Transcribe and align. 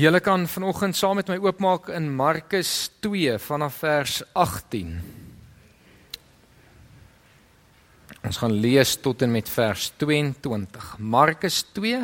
Julle 0.00 0.20
kan 0.24 0.46
vanoggend 0.48 0.96
saam 0.96 1.18
met 1.18 1.28
my 1.28 1.36
oopmaak 1.42 1.90
in 1.92 2.06
Markus 2.16 2.88
2 3.04 3.34
vanaf 3.42 3.82
vers 3.82 4.14
18. 4.32 4.94
Ons 8.24 8.38
gaan 8.40 8.54
lees 8.62 8.94
tot 9.04 9.20
en 9.26 9.34
met 9.34 9.50
vers 9.52 9.90
22. 10.00 10.86
Markus 10.98 11.58
2 11.76 11.98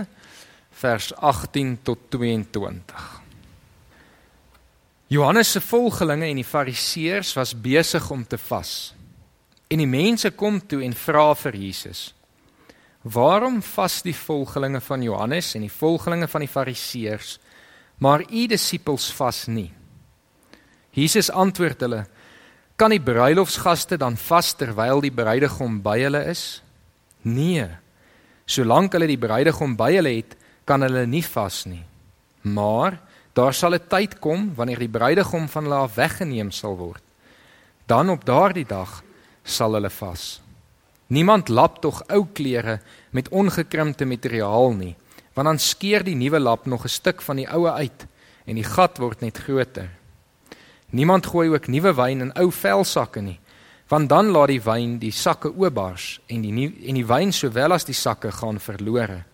vers 0.83 1.09
18 1.15 1.79
tot 1.89 2.03
22. 2.13 3.07
Johannes 5.17 5.55
se 5.57 5.65
volgelinge 5.65 6.29
en 6.29 6.43
die 6.43 6.45
Fariseërs 6.45 7.33
was 7.39 7.57
besig 7.57 8.11
om 8.13 8.27
te 8.29 8.37
vas. 8.51 8.93
En 9.73 9.81
die 9.81 9.89
mense 9.89 10.35
kom 10.37 10.61
toe 10.61 10.83
en 10.85 11.01
vra 11.07 11.31
vir 11.47 11.57
Jesus: 11.65 12.13
"Waarom 13.03 13.63
vas 13.63 14.03
die 14.03 14.17
volgelinge 14.17 14.85
van 14.85 15.03
Johannes 15.03 15.55
en 15.55 15.65
die 15.65 15.77
volgelinge 15.81 16.29
van 16.29 16.45
die 16.45 16.55
Fariseërs?" 16.59 17.39
Maar 17.99 18.25
u 18.29 18.47
disippels 18.47 19.09
vas 19.17 19.47
nie. 19.47 19.71
Jesus 20.97 21.31
antwoord 21.31 21.81
hulle: 21.81 22.05
Kan 22.77 22.93
die 22.93 23.01
bruilofsgaste 23.01 23.97
dan 23.97 24.17
vas 24.21 24.53
terwyl 24.57 25.01
die 25.01 25.13
bruidegom 25.13 25.81
by 25.85 25.99
hulle 26.05 26.23
is? 26.29 26.63
Nee. 27.23 27.69
Solank 28.47 28.95
hulle 28.95 29.09
die 29.09 29.21
bruidegom 29.21 29.77
by 29.77 29.91
hulle 29.97 30.13
het, 30.19 30.37
kan 30.69 30.85
hulle 30.85 31.07
nie 31.09 31.25
vas 31.25 31.65
nie. 31.67 31.83
Maar 32.43 33.01
daar 33.35 33.55
sal 33.55 33.75
'n 33.75 33.89
tyd 33.89 34.19
kom 34.21 34.55
wanneer 34.55 34.79
die 34.79 34.93
bruidegom 34.93 35.49
van 35.49 35.65
hulle 35.65 35.81
af 35.85 35.95
weggeneem 35.95 36.51
sal 36.51 36.77
word. 36.77 37.03
Dan 37.87 38.11
op 38.11 38.25
daardie 38.25 38.67
dag 38.67 39.03
sal 39.45 39.73
hulle 39.73 39.91
vas. 39.91 40.41
Niemand 41.09 41.49
lap 41.49 41.81
tog 41.81 42.03
ou 42.09 42.27
klere 42.33 42.81
met 43.11 43.29
ongekrimpte 43.29 44.05
materiaal 44.05 44.73
nie 44.73 44.97
want 45.37 45.51
dan 45.51 45.59
skeer 45.61 46.05
die 46.05 46.17
nuwe 46.17 46.41
lap 46.41 46.67
nog 46.67 46.85
'n 46.85 46.89
stuk 46.89 47.23
van 47.23 47.37
die 47.37 47.49
oue 47.49 47.73
uit 47.73 48.07
en 48.47 48.55
die 48.55 48.65
gat 48.65 48.99
word 48.99 49.21
net 49.21 49.39
groter. 49.39 49.91
Niemand 50.91 51.27
gooi 51.27 51.49
ook 51.49 51.69
nuwe 51.69 51.93
wyn 51.95 52.21
in 52.21 52.33
ou 52.39 52.51
velsakke 52.51 53.21
nie, 53.21 53.39
want 53.89 54.09
dan 54.09 54.31
laat 54.31 54.49
die 54.49 54.63
wyn 54.63 54.99
die 54.99 55.13
sakke 55.13 55.53
oopbars 55.53 56.21
en 56.27 56.43
die 56.43 56.53
nie, 56.53 56.89
en 56.89 56.95
die 56.95 57.07
wyn 57.07 57.33
sowel 57.33 57.73
as 57.73 57.85
die 57.85 57.95
sakke 57.95 58.33
gaan 58.33 58.59
verlore. 58.59 59.25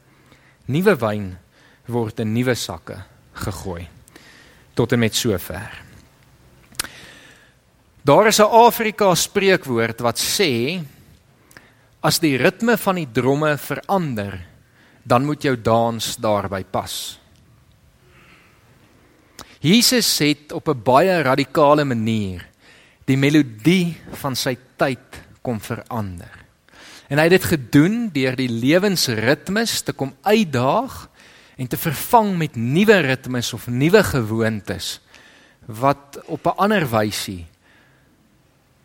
Nuwe 0.67 0.97
wyn 0.97 1.39
word 1.87 2.21
in 2.21 2.33
nuwe 2.33 2.55
sakke 2.55 3.05
gegooi. 3.33 3.89
Tot 4.75 4.93
en 4.93 4.99
met 4.99 5.15
sover. 5.15 5.71
Daar 8.05 8.27
is 8.27 8.41
'n 8.41 8.51
Afrika 8.51 9.15
spreekwoord 9.15 10.01
wat 10.01 10.19
sê 10.19 10.83
as 12.01 12.19
die 12.19 12.37
ritme 12.37 12.77
van 12.77 12.95
die 12.95 13.07
dromme 13.13 13.59
verander, 13.59 14.52
dan 15.03 15.25
moet 15.25 15.43
jou 15.43 15.57
dans 15.61 16.17
daarby 16.17 16.65
pas. 16.65 17.19
Jesus 19.63 20.19
het 20.19 20.53
op 20.53 20.69
'n 20.69 20.83
baie 20.83 21.23
radikale 21.23 21.85
manier 21.85 22.47
die 23.05 23.17
melodie 23.17 23.97
van 24.11 24.37
sy 24.37 24.57
tyd 24.77 25.23
kom 25.43 25.61
verander. 25.61 26.43
En 27.09 27.19
hy 27.19 27.23
het 27.29 27.43
dit 27.43 27.45
gedoen 27.45 28.11
deur 28.13 28.37
die 28.37 28.49
lewensritmes 28.49 29.81
te 29.81 29.93
kom 29.93 30.15
uitdaag 30.23 31.09
en 31.57 31.69
te 31.69 31.77
vervang 31.77 32.37
met 32.39 32.57
nuwe 32.57 32.99
ritmes 33.01 33.53
of 33.53 33.67
nuwe 33.67 34.03
gewoontes 34.03 35.01
wat 35.67 36.19
op 36.27 36.47
'n 36.47 36.57
ander 36.57 36.89
wysie 36.91 37.47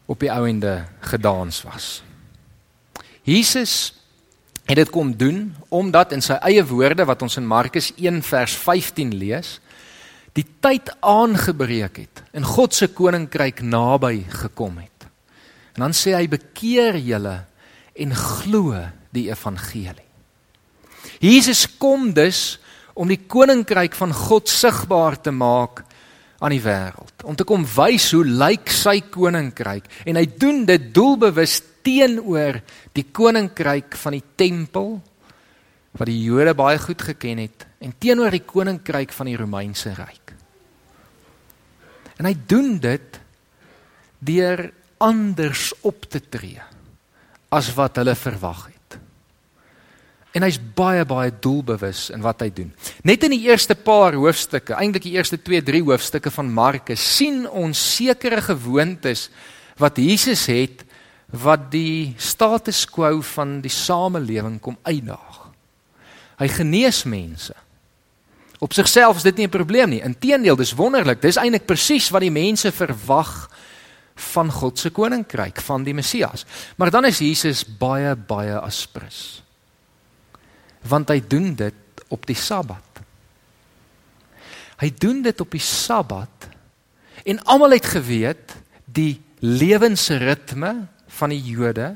op 0.06 0.20
die 0.20 0.32
ouende 0.32 0.86
gedans 1.00 1.62
was. 1.64 2.04
Jesus 3.24 3.97
het 4.68 4.76
dit 4.76 4.90
kom 4.92 5.14
doen 5.16 5.56
omdat 5.70 6.12
in 6.16 6.24
sy 6.24 6.36
eie 6.44 6.64
woorde 6.68 7.08
wat 7.08 7.24
ons 7.24 7.40
in 7.40 7.48
Markus 7.48 7.94
1 7.96 8.22
vers 8.28 8.56
15 8.60 9.16
lees, 9.16 9.58
die 10.36 10.46
tyd 10.62 10.92
aangebreek 11.02 12.02
het 12.04 12.24
en 12.36 12.46
God 12.46 12.76
se 12.76 12.92
koninkryk 12.94 13.64
naby 13.66 14.26
gekom 14.44 14.78
het. 14.84 15.08
En 15.78 15.88
dan 15.88 15.96
sê 15.96 16.14
hy 16.18 16.28
bekeer 16.30 17.00
julle 17.00 17.40
en 17.98 18.14
glo 18.14 18.78
die 19.16 19.30
evangelie. 19.32 20.06
Jesus 21.24 21.66
kom 21.80 22.12
dus 22.14 22.60
om 22.98 23.10
die 23.10 23.24
koninkryk 23.30 23.96
van 23.98 24.14
God 24.14 24.50
sigbaar 24.50 25.18
te 25.22 25.32
maak 25.32 25.84
aan 26.38 26.54
die 26.54 26.62
wêreld. 26.62 27.24
Om 27.26 27.38
te 27.38 27.46
kom 27.48 27.64
wys 27.78 28.12
hoe 28.14 28.26
lyk 28.26 28.70
sy 28.74 29.00
koninkryk 29.14 29.88
en 30.06 30.20
hy 30.20 30.26
doen 30.38 30.66
dit 30.70 30.92
doelbewus 30.94 31.62
teenoor 31.88 32.60
die 32.98 33.06
koninkryk 33.16 33.96
van 33.96 34.18
die 34.18 34.26
tempel 34.36 34.98
wat 35.98 36.10
die 36.10 36.20
Jode 36.26 36.54
baie 36.58 36.80
goed 36.82 37.02
geken 37.02 37.46
het 37.46 37.66
en 37.84 37.94
teenoor 37.98 38.34
die 38.34 38.44
koninkryk 38.46 39.14
van 39.16 39.30
die 39.30 39.38
Romeinse 39.40 39.94
ryk. 39.96 40.34
En 42.18 42.28
hy 42.28 42.34
doen 42.50 42.76
dit 42.82 43.20
deur 44.20 44.68
anders 44.98 45.70
op 45.86 46.08
te 46.10 46.20
tree 46.20 46.60
as 47.54 47.70
wat 47.78 48.02
hulle 48.02 48.18
verwag 48.18 48.66
het. 48.66 48.98
En 50.36 50.44
hy's 50.46 50.58
baie 50.60 51.06
baie 51.08 51.32
doelbewus 51.32 52.10
in 52.14 52.26
wat 52.26 52.42
hy 52.44 52.50
doen. 52.54 52.74
Net 53.08 53.24
in 53.26 53.34
die 53.38 53.46
eerste 53.48 53.78
paar 53.78 54.18
hoofstukke, 54.18 54.76
eintlik 54.78 55.08
die 55.08 55.16
eerste 55.16 55.40
2, 55.42 55.64
3 55.70 55.86
hoofstukke 55.88 56.34
van 56.34 56.52
Markus, 56.54 57.06
sien 57.18 57.46
ons 57.48 57.80
sekere 57.96 58.42
gewoontes 58.50 59.30
wat 59.82 60.02
Jesus 60.02 60.46
het 60.52 60.84
wat 61.36 61.72
die 61.72 62.16
status 62.18 62.86
quo 62.88 63.22
van 63.36 63.60
die 63.62 63.72
samelewing 63.74 64.60
kom 64.64 64.78
uitdaag. 64.82 65.48
Hy 66.38 66.48
genees 66.48 67.04
mense. 67.04 67.56
Op 68.64 68.74
sigself 68.74 69.20
is 69.20 69.24
dit 69.24 69.38
nie 69.38 69.46
'n 69.46 69.50
probleem 69.50 69.90
nie. 69.90 70.02
Inteendeel, 70.02 70.56
dis 70.56 70.74
wonderlik. 70.74 71.22
Dis 71.22 71.38
eintlik 71.38 71.66
presies 71.66 72.10
wat 72.10 72.22
die 72.22 72.32
mense 72.32 72.72
verwag 72.72 73.50
van 74.16 74.52
God 74.52 74.80
se 74.80 74.90
koninkryk, 74.90 75.62
van 75.62 75.84
die 75.84 75.94
Messias. 75.94 76.46
Maar 76.76 76.92
dan 76.92 77.06
is 77.06 77.20
Jesus 77.20 77.64
baie 77.78 78.16
baie 78.16 78.60
aspres. 78.60 79.44
Want 80.82 81.10
hy 81.10 81.22
doen 81.28 81.56
dit 81.56 81.74
op 82.08 82.26
die 82.26 82.36
Sabbat. 82.36 83.02
Hy 84.78 84.94
doen 84.98 85.22
dit 85.22 85.42
op 85.42 85.52
die 85.52 85.64
Sabbat 85.64 86.50
en 87.26 87.44
almal 87.44 87.72
het 87.72 87.86
geweet 87.86 88.56
die 88.86 89.22
lewensritme 89.40 90.88
van 91.18 91.34
die 91.34 91.42
Jode 91.42 91.96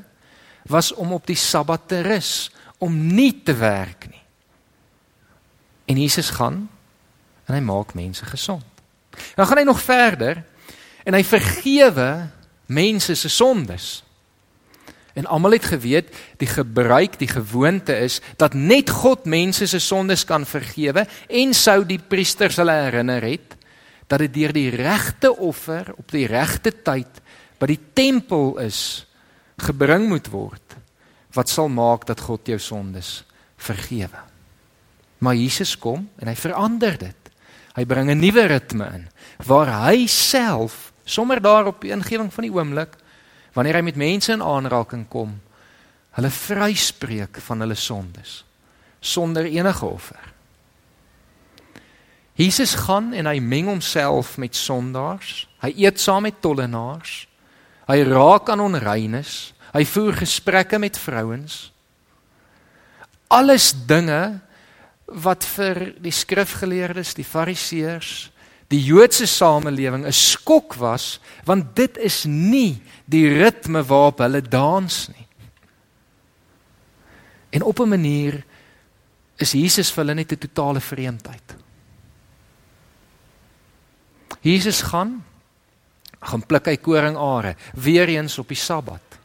was 0.70 0.92
om 0.94 1.12
op 1.12 1.26
die 1.26 1.38
Sabbat 1.38 1.88
te 1.90 2.02
rus, 2.06 2.50
om 2.78 2.94
nie 3.14 3.42
te 3.44 3.54
werk 3.54 4.06
nie. 4.10 4.22
En 5.90 5.98
Jesus 6.00 6.30
gaan 6.30 6.68
en 7.46 7.54
hy 7.54 7.60
maak 7.64 7.94
mense 7.98 8.24
gesond. 8.26 8.64
Dan 9.34 9.46
gaan 9.46 9.60
hy 9.60 9.66
nog 9.66 9.82
verder 9.82 10.42
en 11.04 11.14
hy 11.14 11.22
vergewe 11.26 12.30
mense 12.72 13.14
se 13.18 13.28
sondes. 13.28 14.02
En 15.12 15.26
almal 15.28 15.58
het 15.58 15.66
geweet 15.68 16.08
die 16.40 16.48
gebruik, 16.48 17.18
die 17.20 17.28
gewoonte 17.28 17.96
is 18.00 18.20
dat 18.40 18.54
net 18.54 18.90
God 18.90 19.26
mense 19.28 19.66
se 19.68 19.80
sondes 19.82 20.24
kan 20.24 20.46
vergewe 20.48 21.04
en 21.28 21.52
sou 21.54 21.82
die 21.84 22.00
priesters 22.00 22.56
hulle 22.62 22.78
herinner 22.86 23.24
het 23.26 23.58
dat 24.08 24.24
dit 24.24 24.32
deur 24.34 24.52
die 24.56 24.70
regte 24.72 25.30
offer 25.36 25.92
op 25.96 26.10
die 26.12 26.26
regte 26.28 26.72
tyd 26.84 27.20
by 27.60 27.68
die 27.70 27.80
tempel 27.94 28.56
is 28.64 29.04
gebring 29.58 30.08
moet 30.08 30.28
word 30.32 30.76
wat 31.32 31.48
sal 31.48 31.68
maak 31.68 32.06
dat 32.06 32.20
God 32.20 32.46
jou 32.46 32.58
sondes 32.60 33.24
vergewe. 33.56 34.20
Maar 35.18 35.38
Jesus 35.38 35.78
kom 35.78 36.08
en 36.18 36.28
hy 36.28 36.34
verander 36.36 36.98
dit. 36.98 37.30
Hy 37.72 37.84
bring 37.84 38.10
'n 38.10 38.20
nuwe 38.20 38.46
ritme 38.46 38.86
in 38.94 39.08
waar 39.46 39.88
hy 39.88 40.06
self 40.06 40.92
sommer 41.04 41.40
daar 41.40 41.66
op 41.66 41.80
die 41.80 41.90
ingewing 41.90 42.32
van 42.32 42.44
die 42.44 42.52
oomblik 42.52 42.96
wanneer 43.52 43.74
hy 43.74 43.80
met 43.80 43.96
mense 43.96 44.32
in 44.32 44.42
aanraking 44.42 45.08
kom, 45.08 45.40
hulle 46.10 46.30
vryspreek 46.30 47.40
van 47.40 47.60
hulle 47.60 47.74
sondes 47.74 48.44
sonder 49.00 49.44
enige 49.44 49.86
offer. 49.86 50.32
Jesus 52.38 52.74
gaan 52.74 53.12
en 53.12 53.26
hy 53.26 53.40
meng 53.40 53.66
homself 53.66 54.36
met 54.38 54.56
sondaars. 54.56 55.48
Hy 55.60 55.72
eet 55.84 56.00
saam 56.00 56.22
met 56.22 56.40
tollenaars. 56.40 57.26
Hy 57.86 58.02
raak 58.06 58.50
aan 58.52 58.60
onreines. 58.60 59.52
Hy 59.72 59.84
voer 59.88 60.20
gesprekke 60.22 60.78
met 60.78 60.98
vrouens. 60.98 61.72
Alles 63.32 63.72
dinge 63.88 64.40
wat 65.06 65.44
vir 65.44 65.94
die 66.00 66.12
skrifgeleerdes, 66.12 67.14
die 67.16 67.26
fariseërs, 67.26 68.30
die 68.72 68.80
Joodse 68.80 69.26
samelewing 69.26 70.06
'n 70.06 70.12
skok 70.12 70.74
was, 70.80 71.20
want 71.44 71.76
dit 71.76 71.96
is 71.98 72.24
nie 72.24 72.80
die 73.04 73.28
ritme 73.28 73.82
waarop 73.84 74.18
hulle 74.18 74.40
dans 74.40 75.08
nie. 75.08 75.26
En 77.52 77.62
op 77.62 77.80
'n 77.80 77.88
manier 77.88 78.44
is 79.36 79.52
Jesus 79.52 79.90
vir 79.90 80.04
hulle 80.04 80.14
net 80.14 80.32
'n 80.32 80.38
totale 80.38 80.80
vreemdheid. 80.80 81.56
Jesus 84.40 84.82
gaan 84.82 85.24
gaan 86.22 86.44
pluk 86.46 86.70
hy 86.70 86.76
koringare 86.78 87.56
weer 87.74 88.10
eens 88.14 88.38
op 88.38 88.52
die 88.52 88.58
Sabbat. 88.58 89.18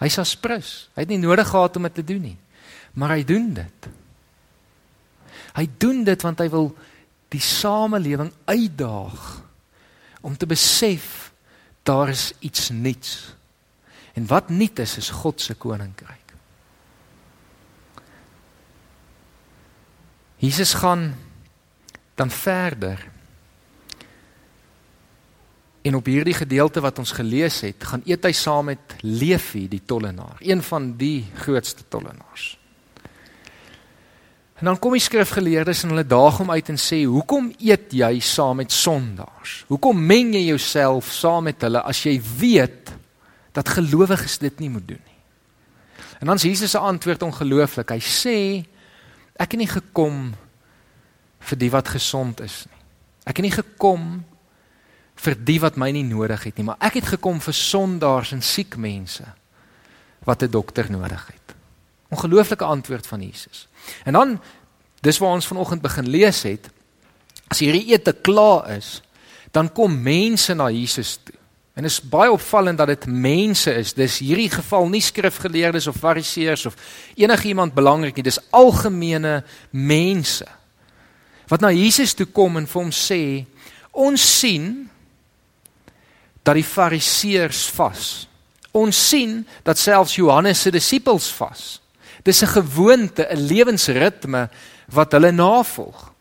Hy's 0.00 0.18
asprus. 0.18 0.88
Hy 0.96 1.04
het 1.04 1.12
nie 1.12 1.20
nodig 1.22 1.48
gehad 1.48 1.76
om 1.76 1.86
dit 1.86 1.94
te 2.00 2.06
doen 2.06 2.24
nie. 2.32 2.38
Maar 2.98 3.16
hy 3.16 3.24
doen 3.26 3.52
dit. 3.54 3.88
Hy 5.52 5.66
doen 5.78 6.02
dit 6.04 6.24
want 6.24 6.40
hy 6.40 6.48
wil 6.52 6.72
die 7.32 7.42
samelewing 7.44 8.32
uitdaag 8.48 9.20
om 10.22 10.36
te 10.36 10.48
besef 10.48 11.32
daar 11.86 12.12
is 12.12 12.30
iets 12.40 12.70
nuuts. 12.70 13.34
En 14.14 14.26
wat 14.30 14.50
nuut 14.52 14.78
is 14.78 14.96
is 15.00 15.10
God 15.22 15.40
se 15.40 15.54
koninkryk. 15.54 16.18
Jesus 20.42 20.74
gaan 20.74 21.14
dan 22.14 22.30
verder. 22.30 23.11
En 25.82 25.94
op 25.98 26.06
hierdie 26.06 26.34
gedeelte 26.34 26.80
wat 26.80 26.98
ons 27.02 27.12
gelees 27.12 27.60
het, 27.66 27.84
gaan 27.84 28.02
eet 28.06 28.24
hy 28.24 28.32
saam 28.36 28.68
met 28.70 28.96
Levi 29.02 29.66
die 29.68 29.82
tollenaar, 29.86 30.38
een 30.38 30.62
van 30.62 30.92
die 30.98 31.24
grootste 31.42 31.82
tollenaars. 31.90 32.52
En 34.62 34.68
dan 34.70 34.78
kom 34.78 34.94
die 34.94 35.02
skrifgeleerdes 35.02 35.82
en 35.82 35.90
hulle 35.90 36.06
daag 36.06 36.36
hom 36.38 36.52
uit 36.54 36.68
en 36.70 36.78
sê: 36.78 37.00
"Hoekom 37.02 37.50
eet 37.58 37.90
jy 37.98 38.20
saam 38.22 38.60
met 38.62 38.72
sondaars? 38.72 39.64
Hoekom 39.66 40.06
meng 40.06 40.34
jy 40.34 40.44
jouself 40.52 41.10
saam 41.10 41.50
met 41.50 41.62
hulle 41.66 41.82
as 41.82 42.04
jy 42.06 42.20
weet 42.38 42.92
dat 43.52 43.68
gelowiges 43.68 44.38
dit 44.38 44.60
nie 44.60 44.70
moet 44.70 44.86
doen 44.86 45.02
nie?" 45.02 45.18
En 46.20 46.26
dan 46.26 46.36
Jesus 46.36 46.70
se 46.70 46.78
antwoord 46.78 47.22
ongelooflik. 47.22 47.90
Hy 47.90 47.98
sê: 47.98 48.64
"Ek 49.34 49.50
het 49.50 49.58
nie 49.58 49.66
gekom 49.66 50.30
vir 51.42 51.58
die 51.58 51.70
wat 51.70 51.88
gesond 51.88 52.40
is 52.40 52.62
nie. 52.70 52.80
Ek 53.26 53.38
het 53.38 53.46
nie 53.46 53.54
gekom 53.54 54.24
vir 55.22 55.36
die 55.38 55.60
wat 55.62 55.78
my 55.78 55.90
nie 55.94 56.06
nodig 56.06 56.48
het 56.48 56.58
nie, 56.58 56.66
maar 56.66 56.80
ek 56.82 56.98
het 57.00 57.12
gekom 57.14 57.40
vir 57.40 57.54
sondaars 57.54 58.32
en 58.34 58.42
siek 58.42 58.76
mense 58.76 59.24
wat 60.26 60.42
'n 60.42 60.50
dokter 60.50 60.90
nodig 60.90 61.26
het." 61.26 61.54
Ongelooflike 62.10 62.64
antwoord 62.64 63.06
van 63.06 63.22
Jesus. 63.22 63.68
En 64.04 64.12
dan 64.12 64.40
dis 65.00 65.18
waar 65.18 65.34
ons 65.34 65.46
vanoggend 65.46 65.82
begin 65.82 66.08
lees 66.08 66.42
het. 66.42 66.68
As 67.48 67.58
hierdie 67.58 67.92
ete 67.92 68.12
klaar 68.12 68.70
is, 68.70 69.02
dan 69.50 69.72
kom 69.72 70.02
mense 70.02 70.54
na 70.54 70.70
Jesus 70.70 71.18
toe. 71.24 71.34
En 71.72 71.82
dit 71.82 71.90
is 71.90 72.02
baie 72.04 72.30
opvallend 72.32 72.78
dat 72.78 72.86
dit 72.86 73.06
mense 73.06 73.72
is. 73.74 73.94
Dis 73.96 74.18
hierdie 74.20 74.50
geval 74.52 74.88
nie 74.92 75.00
skrifgeleerdes 75.00 75.86
of 75.86 75.96
fariseërs 75.96 76.66
of 76.66 76.76
enigiemand 77.16 77.74
belangrik 77.74 78.16
nie. 78.16 78.26
Dis 78.28 78.40
algemene 78.50 79.40
mense 79.70 80.48
wat 81.48 81.60
na 81.60 81.68
Jesus 81.74 82.14
toe 82.16 82.26
kom 82.32 82.56
en 82.56 82.66
vir 82.66 82.80
hom 82.80 82.92
sê: 82.96 83.44
"Ons 83.90 84.22
sien 84.38 84.88
dat 86.42 86.54
die 86.54 86.66
fariseërs 86.66 87.66
vas. 87.76 88.28
Ons 88.72 89.08
sien 89.08 89.46
dat 89.62 89.78
selfs 89.78 90.14
Johannes 90.14 90.60
se 90.60 90.70
disippels 90.70 91.30
vas." 91.32 91.80
Dis 92.22 92.42
'n 92.42 92.46
gewoonte, 92.46 93.26
'n 93.30 93.46
lewensritme 93.46 94.48
wat 94.88 95.12
hulle 95.12 95.30
navolg. 95.30 96.12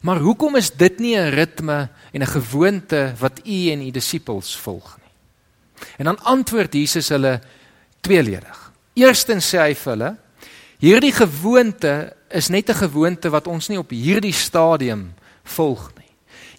Maar 0.00 0.18
hoekom 0.18 0.56
is 0.56 0.70
dit 0.70 0.98
nie 0.98 1.16
'n 1.16 1.30
ritme 1.30 1.88
en 2.12 2.22
'n 2.22 2.26
gewoonte 2.26 3.14
wat 3.18 3.40
u 3.44 3.70
en 3.70 3.86
u 3.86 3.90
disippels 3.90 4.56
volg 4.56 4.96
nie? 4.96 5.10
En 5.96 6.04
dan 6.04 6.22
antwoord 6.22 6.72
Jesus 6.72 7.08
hulle 7.08 7.40
tweeledig. 8.00 8.72
Eerstens 8.94 9.54
sê 9.54 9.58
hy 9.58 9.74
vir 9.74 9.92
hulle: 9.92 10.16
Hierdie 10.78 11.12
gewoonte 11.12 12.16
is 12.28 12.48
net 12.48 12.68
'n 12.70 12.74
gewoonte 12.74 13.30
wat 13.30 13.46
ons 13.46 13.68
nie 13.68 13.78
op 13.78 13.90
hierdie 13.90 14.32
stadium 14.32 15.14
volg. 15.44 15.91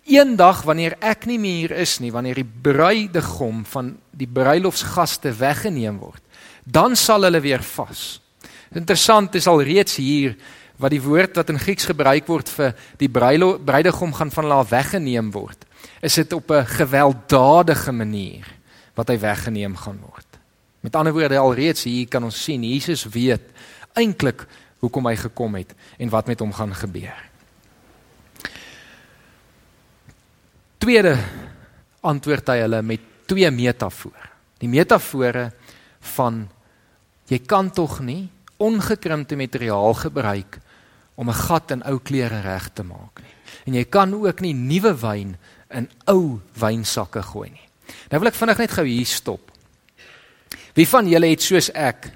Eendag 0.03 0.65
wanneer 0.67 0.97
ek 0.99 1.25
nie 1.29 1.39
meer 1.39 1.71
is 1.79 1.99
nie, 2.03 2.11
wanneer 2.11 2.41
die 2.41 2.47
bruidegom 2.47 3.63
van 3.71 3.93
die 4.11 4.27
bruilofsgaste 4.27 5.31
weggeneem 5.39 6.01
word, 6.01 6.21
dan 6.63 6.97
sal 6.99 7.23
hulle 7.23 7.39
weer 7.43 7.63
vas. 7.63 8.19
Interessant 8.75 9.35
is 9.39 9.47
al 9.47 9.63
reeds 9.63 9.95
hier 10.01 10.35
wat 10.81 10.91
die 10.91 11.01
woord 11.03 11.37
wat 11.39 11.53
in 11.53 11.61
Grieks 11.61 11.87
gebruik 11.87 12.27
word 12.27 12.49
vir 12.51 12.73
die 12.99 13.07
bruidegom 13.07 14.13
gaan 14.17 14.33
van 14.33 14.49
hulle 14.49 14.67
weggeneem 14.71 15.31
word. 15.31 15.63
Is 16.01 16.15
dit 16.15 16.33
op 16.33 16.51
'n 16.51 16.65
gewelddadige 16.65 17.91
manier 17.91 18.45
wat 18.95 19.07
hy 19.07 19.19
weggeneem 19.19 19.75
gaan 19.75 19.99
word. 20.01 20.27
Met 20.81 20.95
ander 20.95 21.13
woorde 21.13 21.37
al 21.37 21.53
reeds 21.53 21.83
hier 21.83 22.07
kan 22.07 22.23
ons 22.23 22.43
sien 22.43 22.63
Jesus 22.63 23.05
weet 23.05 23.41
eintlik 23.93 24.45
hoekom 24.79 25.05
hy 25.05 25.15
gekom 25.15 25.55
het 25.55 25.73
en 25.97 26.09
wat 26.09 26.27
met 26.27 26.39
hom 26.39 26.51
gaan 26.53 26.75
gebeur. 26.75 27.32
Tweede 30.83 31.15
antwoord 32.03 32.49
hy 32.51 32.57
hulle 32.65 32.81
met 32.83 33.03
twee 33.31 33.47
metafore. 33.55 34.25
Die 34.59 34.67
metafore 34.67 35.45
van 36.17 36.41
jy 37.31 37.39
kan 37.47 37.69
tog 37.71 38.01
nie 38.03 38.25
ongekrimpte 38.63 39.37
materiaal 39.39 39.95
gebruik 39.95 40.59
om 41.15 41.29
'n 41.29 41.39
gat 41.47 41.71
in 41.71 41.83
ou 41.87 41.99
klere 41.99 42.41
reg 42.41 42.67
te 42.73 42.83
maak 42.83 43.23
nie. 43.23 43.35
En 43.65 43.73
jy 43.73 43.85
kan 43.85 44.13
ook 44.13 44.41
nie 44.41 44.53
nuwe 44.53 44.93
wyn 44.99 45.37
in 45.71 45.89
ou 46.05 46.41
wynsakke 46.59 47.21
gooi 47.21 47.49
nie. 47.49 47.67
Nou 48.11 48.19
wil 48.19 48.27
ek 48.27 48.35
vinnig 48.35 48.57
net 48.57 48.71
gou 48.71 48.85
hier 48.85 49.05
stop. 49.05 49.51
Wie 50.73 50.87
van 50.87 51.07
julle 51.07 51.29
het 51.29 51.41
soos 51.41 51.69
ek 51.69 52.11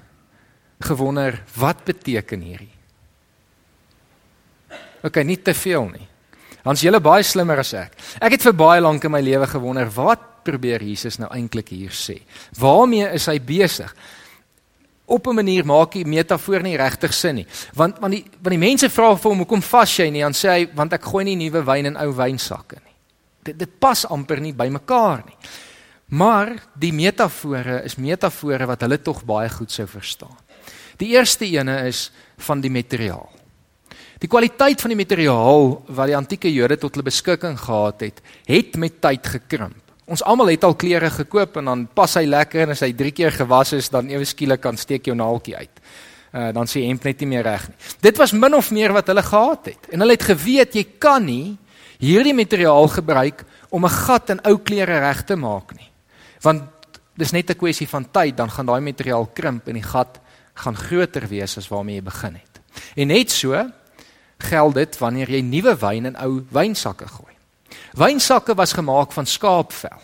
gewonder 0.80 1.42
wat 1.56 1.84
beteken 1.84 2.40
hierdie? 2.40 2.74
OK, 5.02 5.16
nie 5.24 5.42
te 5.42 5.54
veel 5.54 5.88
nie. 5.88 6.08
Ons 6.64 6.82
julle 6.82 7.00
baie 7.00 7.22
slimmer 7.22 7.58
as 7.58 7.74
ek. 7.74 7.92
Ek 8.20 8.32
het 8.32 8.42
vir 8.42 8.52
baie 8.52 8.80
lank 8.80 9.04
in 9.04 9.12
my 9.12 9.20
lewe 9.20 9.46
gewonder 9.46 9.90
wat 9.94 10.44
probeer 10.44 10.82
Jesus 10.82 11.18
nou 11.18 11.28
eintlik 11.30 11.68
hier 11.68 11.94
sê? 11.94 12.22
Waarmee 12.58 13.14
is 13.14 13.26
hy 13.26 13.38
besig? 13.38 13.94
op 15.08 15.26
'n 15.26 15.34
manier 15.34 15.64
maak 15.64 15.92
die 15.92 16.04
metafoor 16.04 16.62
nie 16.62 16.76
regtig 16.76 17.14
sin 17.14 17.34
nie. 17.34 17.46
Want 17.74 17.98
want 17.98 18.12
die 18.12 18.24
want 18.42 18.50
die 18.50 18.66
mense 18.68 18.90
vra 18.90 19.16
vir 19.16 19.30
hom 19.30 19.38
hoekom 19.38 19.62
vas 19.62 19.96
jy 19.96 20.10
nie? 20.10 20.20
Dan 20.20 20.32
sê 20.32 20.48
hy 20.48 20.68
want 20.74 20.92
ek 20.92 21.02
gooi 21.02 21.24
nie 21.24 21.36
nuwe 21.36 21.64
wyn 21.64 21.86
in 21.86 21.96
ou 21.96 22.12
wynsakke 22.12 22.76
nie. 22.84 22.94
Dit 23.42 23.58
dit 23.58 23.78
pas 23.80 24.04
amper 24.06 24.40
nie 24.40 24.52
by 24.52 24.68
mekaar 24.68 25.24
nie. 25.26 25.36
Maar 26.08 26.56
die 26.74 26.92
metafore 26.92 27.84
is 27.84 27.96
metafore 27.96 28.66
wat 28.66 28.80
hulle 28.80 28.98
tog 28.98 29.24
baie 29.24 29.48
goed 29.48 29.70
sou 29.70 29.86
verstaan. 29.86 30.36
Die 30.96 31.08
eerste 31.08 31.44
ene 31.44 31.86
is 31.86 32.10
van 32.36 32.60
die 32.60 32.70
materiaal. 32.70 33.37
Die 34.18 34.30
kwaliteit 34.30 34.80
van 34.82 34.90
die 34.90 34.98
materiaal 34.98 35.68
wat 35.94 36.10
die 36.10 36.16
antieke 36.18 36.50
Jode 36.50 36.78
tot 36.80 36.96
hulle 36.96 37.06
beskikking 37.06 37.54
gehad 37.60 38.02
het, 38.02 38.18
het 38.48 38.74
met 38.80 38.98
tyd 39.02 39.26
gekrimp. 39.36 39.78
Ons 40.08 40.24
almal 40.26 40.50
het 40.54 40.64
al 40.64 40.74
klere 40.80 41.10
gekoop 41.12 41.58
en 41.60 41.68
dan 41.70 41.84
pas 41.94 42.16
hy 42.18 42.24
lekker 42.26 42.64
en 42.64 42.74
as 42.74 42.82
hy 42.82 42.94
3 42.96 43.12
keer 43.14 43.34
gewas 43.36 43.74
is 43.76 43.90
dan 43.92 44.08
ewe 44.10 44.26
skielik 44.26 44.62
kan 44.64 44.78
steek 44.80 45.06
jou 45.06 45.14
naaltjie 45.18 45.54
uit. 45.58 45.82
Uh 46.32 46.50
dan 46.56 46.66
sê 46.68 46.82
hemp 46.88 47.04
net 47.06 47.22
nie 47.22 47.30
meer 47.36 47.46
reg 47.46 47.68
nie. 47.68 47.78
Dit 48.04 48.18
was 48.18 48.34
min 48.34 48.56
of 48.56 48.72
meer 48.74 48.92
wat 48.96 49.06
hulle 49.12 49.22
gehad 49.22 49.70
het. 49.70 49.88
En 49.92 50.02
hulle 50.02 50.16
het 50.16 50.26
geweet 50.26 50.74
jy 50.74 50.84
kan 50.98 51.24
nie 51.24 51.56
hierdie 52.02 52.34
materiaal 52.34 52.88
gebruik 52.88 53.44
om 53.70 53.84
'n 53.84 53.96
gat 54.06 54.30
in 54.30 54.40
ou 54.44 54.58
klere 54.58 54.98
reg 54.98 55.22
te 55.24 55.36
maak 55.36 55.76
nie. 55.76 55.90
Want 56.42 56.62
dis 57.16 57.32
net 57.32 57.50
'n 57.50 57.58
kwessie 57.58 57.88
van 57.88 58.10
tyd 58.10 58.36
dan 58.36 58.50
gaan 58.50 58.66
daai 58.66 58.80
materiaal 58.80 59.30
krimp 59.32 59.68
en 59.68 59.74
die 59.74 59.88
gat 59.94 60.18
gaan 60.54 60.76
groter 60.76 61.28
wees 61.28 61.56
as 61.58 61.68
waarmee 61.68 61.96
jy 61.96 62.02
begin 62.02 62.34
het. 62.34 62.60
En 62.96 63.06
net 63.08 63.30
so 63.30 63.54
geld 64.38 64.74
dit 64.74 64.98
wanneer 64.98 65.30
jy 65.30 65.40
nuwe 65.40 65.76
wyn 65.76 66.06
in 66.06 66.16
ou 66.16 66.44
wynsakke 66.54 67.08
gooi. 67.08 67.34
Wynsakke 67.98 68.54
was 68.54 68.72
gemaak 68.72 69.12
van 69.12 69.26
skaapvel. 69.26 69.98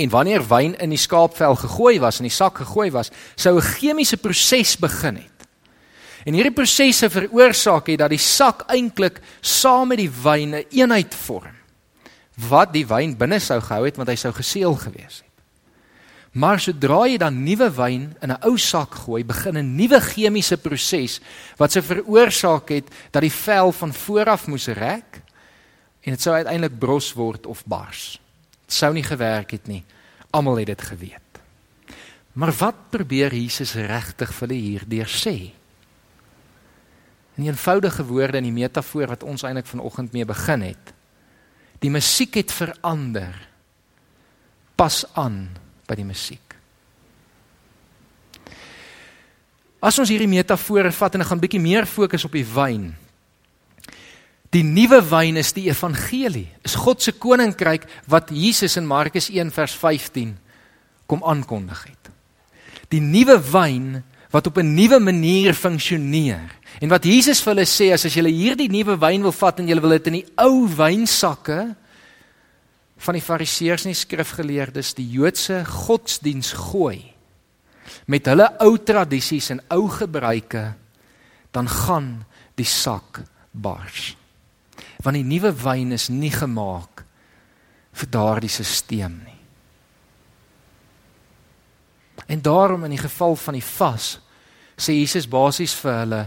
En 0.00 0.08
wanneer 0.08 0.46
wyn 0.48 0.78
in 0.78 0.90
die 0.90 0.98
skaapvel 0.98 1.56
gegooi 1.56 1.98
was 2.00 2.18
en 2.18 2.28
die 2.28 2.34
sak 2.34 2.62
gegooi 2.62 2.90
was, 2.90 3.10
sou 3.36 3.56
'n 3.56 3.62
chemiese 3.62 4.16
proses 4.16 4.76
begin 4.76 5.16
het. 5.16 5.30
En 6.24 6.36
hierdie 6.36 6.54
prosesse 6.54 7.08
veroorsaak 7.10 7.86
het 7.86 7.98
dat 7.98 8.12
die 8.12 8.20
sak 8.20 8.66
eintlik 8.68 9.20
saam 9.40 9.88
met 9.88 9.98
die 9.98 10.10
wyn 10.10 10.50
'n 10.50 10.54
een 10.54 10.64
eenheid 10.70 11.14
vorm 11.14 11.56
wat 12.48 12.72
die 12.72 12.86
wyn 12.86 13.16
binne 13.16 13.38
sou 13.38 13.60
gehou 13.60 13.84
het 13.84 13.96
want 13.96 14.08
hy 14.08 14.16
sou 14.16 14.32
geseël 14.32 14.74
gewees 14.74 15.22
het. 15.22 15.29
Maar 16.30 16.60
sodra 16.62 17.08
jy 17.10 17.16
dan 17.18 17.40
nuwe 17.42 17.66
wyn 17.74 18.04
in 18.22 18.30
'n 18.30 18.42
ou 18.46 18.56
sak 18.58 18.94
gooi, 18.94 19.24
begin 19.24 19.58
'n 19.58 19.74
nuwe 19.76 20.00
chemiese 20.00 20.56
proses 20.56 21.20
wat 21.56 21.72
sou 21.72 21.82
veroorsaak 21.82 22.68
het 22.68 22.86
dat 23.10 23.22
die 23.22 23.32
vel 23.32 23.72
van 23.72 23.92
vooraf 23.92 24.46
moes 24.46 24.66
rek 24.66 25.22
en 26.00 26.12
dit 26.12 26.20
sou 26.20 26.34
uiteindelik 26.34 26.78
bros 26.78 27.12
word 27.12 27.46
of 27.46 27.64
bars. 27.66 28.20
Dit 28.66 28.72
sou 28.72 28.92
nie 28.92 29.02
gewerk 29.02 29.50
het 29.50 29.66
nie. 29.66 29.84
Almal 30.30 30.56
het 30.56 30.66
dit 30.66 30.82
geweet. 30.82 31.30
Maar 32.32 32.52
wat 32.52 32.90
probeer 32.90 33.34
Jesus 33.34 33.74
regtig 33.74 34.32
vir 34.34 34.48
hulle 34.48 34.60
hier 34.60 34.84
deur 34.86 35.08
sê? 35.08 35.50
In 37.36 37.46
eenvoudige 37.46 38.04
woorde 38.04 38.38
in 38.38 38.44
die 38.44 38.52
metafoor 38.52 39.06
wat 39.06 39.22
ons 39.22 39.42
eintlik 39.42 39.66
vanoggend 39.66 40.12
mee 40.12 40.24
begin 40.24 40.62
het. 40.62 40.94
Die 41.80 41.90
musiek 41.90 42.34
het 42.34 42.52
verander. 42.52 43.48
Pas 44.76 45.04
aan 45.14 45.50
by 45.90 45.98
die 45.98 46.06
musiek. 46.06 46.56
As 49.82 49.98
ons 49.98 50.12
hierdie 50.12 50.30
metafoor 50.30 50.90
vat 50.92 51.16
en 51.16 51.24
ek 51.24 51.30
gaan 51.32 51.42
bietjie 51.42 51.62
meer 51.62 51.88
fokus 51.88 52.26
op 52.28 52.36
die 52.36 52.46
wyn, 52.46 52.92
Die 54.50 54.64
nuwe 54.66 54.98
wyn 55.06 55.38
is 55.38 55.52
die 55.54 55.68
evangelie. 55.70 56.48
Is 56.66 56.74
God 56.74 57.02
se 57.02 57.14
koninkryk 57.14 57.86
wat 58.10 58.32
Jesus 58.34 58.74
in 58.80 58.88
Markus 58.88 59.28
1 59.30 59.52
vers 59.54 59.76
15 59.78 60.34
kom 61.10 61.22
aankondig 61.22 61.84
het. 61.86 62.10
Die 62.90 63.02
nuwe 63.02 63.38
wyn 63.52 64.02
wat 64.30 64.46
op 64.46 64.58
'n 64.58 64.74
nuwe 64.74 64.98
manier 64.98 65.54
funksioneer. 65.54 66.50
En 66.80 66.88
wat 66.88 67.04
Jesus 67.04 67.40
vir 67.42 67.54
hulle 67.54 67.66
sê 67.66 67.92
is 67.94 68.04
as 68.04 68.14
julle 68.14 68.30
hierdie 68.30 68.70
nuwe 68.70 68.98
wyn 68.98 69.22
wil 69.22 69.32
vat 69.32 69.58
en 69.60 69.66
julle 69.66 69.80
wil 69.80 69.90
dit 69.90 70.06
in 70.06 70.12
die 70.12 70.26
ou 70.36 70.66
wynsakke 70.66 71.76
van 73.00 73.16
die 73.16 73.24
fariseërs 73.24 73.86
en 73.86 73.94
die 73.94 74.00
skrifgeleerdes, 74.00 74.94
die 74.98 75.08
Joodse 75.08 75.62
godsdiens 75.64 76.52
gooi 76.52 77.14
met 78.10 78.28
hulle 78.30 78.46
ou 78.62 78.76
tradisies 78.86 79.50
en 79.54 79.62
ou 79.74 79.88
gebruike, 79.90 80.62
dan 81.50 81.68
gaan 81.68 82.10
die 82.58 82.66
sak 82.68 83.22
bars. 83.50 84.14
Want 85.02 85.18
die 85.18 85.26
nuwe 85.26 85.50
wyn 85.56 85.94
is 85.96 86.08
nie 86.12 86.30
gemaak 86.30 87.04
vir 88.00 88.10
daardie 88.12 88.52
stelsel 88.52 89.16
nie. 89.16 89.38
En 92.30 92.42
daarom 92.42 92.84
in 92.86 92.94
die 92.94 93.02
geval 93.02 93.34
van 93.36 93.56
die 93.58 93.64
vas 93.64 94.18
sê 94.78 94.94
Jesus 94.94 95.26
basies 95.28 95.74
vir 95.82 95.96
hulle 96.04 96.20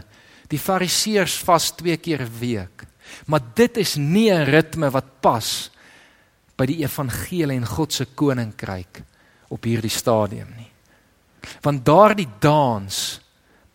die 0.51 0.59
fariseërs 0.59 1.37
vas 1.47 1.71
twee 1.77 1.95
keer 1.97 2.21
'n 2.21 2.39
week. 2.39 2.83
Maar 3.27 3.41
dit 3.55 3.77
is 3.77 3.95
nie 3.95 4.31
'n 4.31 4.45
ritme 4.45 4.89
wat 4.91 5.21
pas 5.21 5.69
by 6.57 6.67
die 6.69 6.81
evangelie 6.83 7.57
en 7.57 7.65
God 7.67 7.93
se 7.93 8.05
koninkryk 8.05 9.01
op 9.53 9.65
hierdie 9.65 9.91
stadium 9.91 10.51
nie. 10.57 10.69
Want 11.61 11.85
daardie 11.85 12.29
dans 12.39 12.99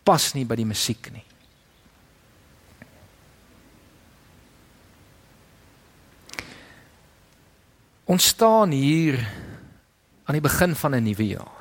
pas 0.03 0.31
nie 0.33 0.45
by 0.45 0.57
die 0.57 0.67
musiek 0.67 1.11
nie. 1.13 1.25
Ons 8.09 8.31
staan 8.33 8.71
hier 8.73 9.19
aan 10.25 10.37
die 10.37 10.41
begin 10.41 10.73
van 10.75 10.95
'n 10.95 11.03
nuwe 11.03 11.27
jaar 11.27 11.59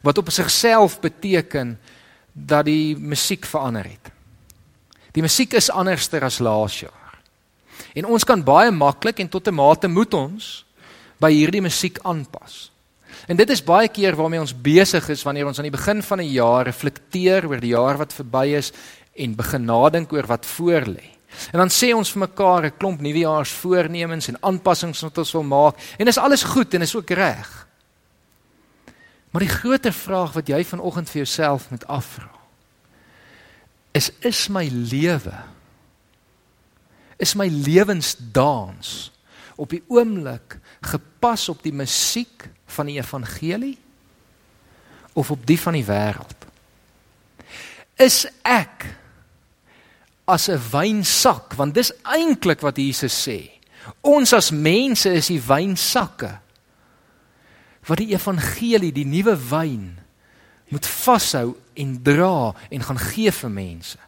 wat 0.00 0.18
op 0.18 0.30
sigself 0.30 1.00
beteken 1.00 1.80
dat 2.32 2.64
die 2.64 2.96
musiek 2.96 3.44
verander 3.44 3.84
het. 3.84 4.12
Die 5.12 5.22
musiek 5.22 5.52
is 5.52 5.70
anderster 5.70 6.24
as 6.24 6.38
laas 6.38 6.80
jaar. 6.80 6.99
En 7.94 8.06
ons 8.06 8.24
kan 8.24 8.42
baie 8.44 8.70
maklik 8.70 9.20
en 9.20 9.28
tot 9.28 9.48
'n 9.48 9.54
mate 9.54 9.88
moet 9.88 10.14
ons 10.14 10.64
by 11.18 11.30
hierdie 11.32 11.62
musiek 11.62 11.98
aanpas. 12.02 12.70
En 13.28 13.36
dit 13.36 13.50
is 13.50 13.64
baie 13.64 13.88
keer 13.88 14.16
waarmee 14.16 14.40
ons 14.40 14.54
besig 14.62 15.08
is 15.08 15.22
wanneer 15.22 15.46
ons 15.46 15.58
aan 15.58 15.68
die 15.68 15.78
begin 15.78 16.02
van 16.02 16.20
'n 16.20 16.32
jaar 16.32 16.64
reflekteer 16.64 17.46
oor 17.46 17.60
die 17.60 17.74
jaar 17.74 17.96
wat 17.96 18.12
verby 18.12 18.56
is 18.56 18.72
en 19.16 19.34
begin 19.34 19.64
nadink 19.64 20.12
oor 20.12 20.26
wat 20.26 20.46
voorlê. 20.46 21.04
En 21.52 21.58
dan 21.58 21.68
sê 21.68 21.94
ons 21.94 22.10
vir 22.10 22.20
mekaar 22.20 22.64
'n 22.64 22.76
klomp 22.78 23.00
nuwejaarsvoornemens 23.00 24.28
en 24.28 24.42
aanpassings 24.42 25.00
wat 25.00 25.18
ons 25.18 25.32
wil 25.32 25.42
maak 25.42 25.76
en 25.98 26.06
dis 26.06 26.18
alles 26.18 26.42
goed 26.42 26.74
en 26.74 26.82
is 26.82 26.96
ook 26.96 27.10
reg. 27.10 27.66
Maar 29.30 29.40
die 29.40 29.56
groter 29.60 29.92
vraag 29.92 30.32
wat 30.32 30.48
jy 30.48 30.64
vanoggend 30.64 31.10
vir 31.10 31.22
jouself 31.22 31.70
moet 31.70 31.86
afvra 31.86 32.40
is 33.92 34.10
is 34.20 34.48
my 34.48 34.68
lewe 34.70 35.34
is 37.20 37.36
my 37.38 37.48
lewensdans 37.52 39.10
op 39.60 39.72
die 39.74 39.82
oomblik 39.92 40.58
gepas 40.88 41.48
op 41.52 41.62
die 41.62 41.74
musiek 41.76 42.48
van 42.76 42.88
die 42.88 42.98
evangelie 43.00 43.76
of 45.12 45.30
op 45.30 45.46
die 45.46 45.58
van 45.60 45.76
die 45.76 45.86
wêreld 45.86 46.48
is 48.00 48.24
ek 48.46 48.86
as 50.24 50.48
'n 50.48 50.60
wynsak 50.72 51.56
want 51.58 51.74
dis 51.74 51.92
eintlik 52.02 52.60
wat 52.64 52.78
Jesus 52.78 53.14
sê 53.28 53.50
ons 54.00 54.32
as 54.32 54.50
mense 54.50 55.10
is 55.12 55.28
die 55.28 55.42
wynsakke 55.42 56.38
wat 57.88 58.00
die 58.00 58.12
evangelie, 58.14 58.92
die 58.92 59.08
nuwe 59.08 59.34
wyn 59.50 59.98
moet 60.70 60.86
vashou 60.86 61.56
en 61.74 61.96
dra 62.06 62.52
en 62.70 62.84
gaan 62.86 63.00
gee 63.10 63.32
vir 63.34 63.50
mense. 63.50 63.98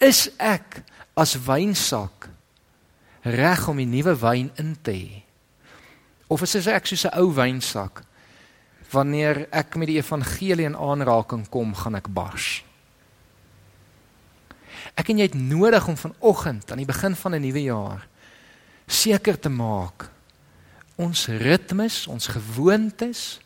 Is 0.00 0.26
ek 0.40 0.80
as 1.18 1.36
wynsak 1.44 2.30
reg 3.26 3.68
om 3.68 3.80
die 3.80 3.88
nuwe 3.88 4.14
wyn 4.22 4.50
in 4.62 4.76
te 4.82 4.94
hê? 4.94 5.22
Of 6.30 6.42
is 6.42 6.66
ek 6.66 6.86
soos 6.86 7.06
'n 7.06 7.18
ou 7.18 7.32
wynsak 7.34 8.02
wanneer 8.90 9.48
ek 9.50 9.76
met 9.76 9.88
die 9.88 9.98
evangelie 9.98 10.66
in 10.66 10.76
aanraking 10.76 11.48
kom, 11.48 11.74
gaan 11.74 11.94
ek 11.94 12.08
bars? 12.08 12.62
Ek 14.96 15.08
en 15.10 15.18
jy 15.18 15.26
het 15.28 15.34
nodig 15.34 15.88
om 15.88 15.96
vanoggend 15.96 16.70
aan 16.70 16.78
die 16.78 16.86
begin 16.86 17.14
van 17.14 17.34
'n 17.34 17.42
nuwe 17.42 17.62
jaar 17.62 18.06
seker 18.86 19.38
te 19.38 19.48
maak 19.48 20.08
ons 20.96 21.26
ritmes, 21.26 22.06
ons 22.06 22.26
gewoontes 22.26 23.40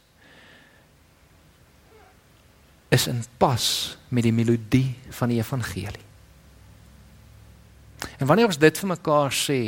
is 2.91 3.07
in 3.07 3.25
pas 3.39 3.97
met 4.09 4.23
die 4.27 4.35
melodie 4.35 4.95
van 5.11 5.29
die 5.29 5.39
evangelie. 5.39 6.10
En 8.21 8.29
wanneer 8.29 8.51
ons 8.51 8.61
dit 8.61 8.83
vir 8.83 8.93
mekaar 8.93 9.33
sê, 9.33 9.61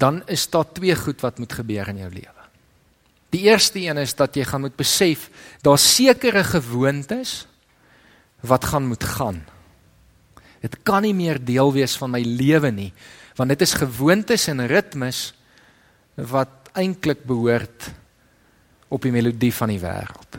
dan 0.00 0.22
is 0.32 0.46
daar 0.50 0.66
twee 0.72 0.96
goed 0.96 1.20
wat 1.22 1.38
moet 1.38 1.52
gebeur 1.52 1.90
in 1.92 2.00
jou 2.02 2.10
lewe. 2.10 2.46
Die 3.34 3.44
eerste 3.50 3.82
een 3.82 3.98
is 4.00 4.14
dat 4.16 4.36
jy 4.36 4.46
gaan 4.48 4.64
moet 4.64 4.76
besef 4.78 5.28
daar 5.62 5.78
sekere 5.78 6.44
gewoontes 6.46 7.44
wat 8.46 8.64
gaan 8.70 8.88
moet 8.88 9.04
gaan. 9.04 9.42
Dit 10.64 10.78
kan 10.86 11.04
nie 11.04 11.14
meer 11.14 11.40
deel 11.42 11.72
wees 11.74 11.96
van 12.00 12.14
my 12.14 12.22
lewe 12.24 12.70
nie, 12.72 12.92
want 13.36 13.52
dit 13.52 13.64
is 13.66 13.76
gewoontes 13.76 14.48
en 14.48 14.64
ritmes 14.70 15.32
wat 16.14 16.70
eintlik 16.78 17.26
behoort 17.26 17.90
op 18.88 19.02
die 19.02 19.12
melodie 19.12 19.52
van 19.54 19.72
die 19.74 19.82
wêreld. 19.82 20.38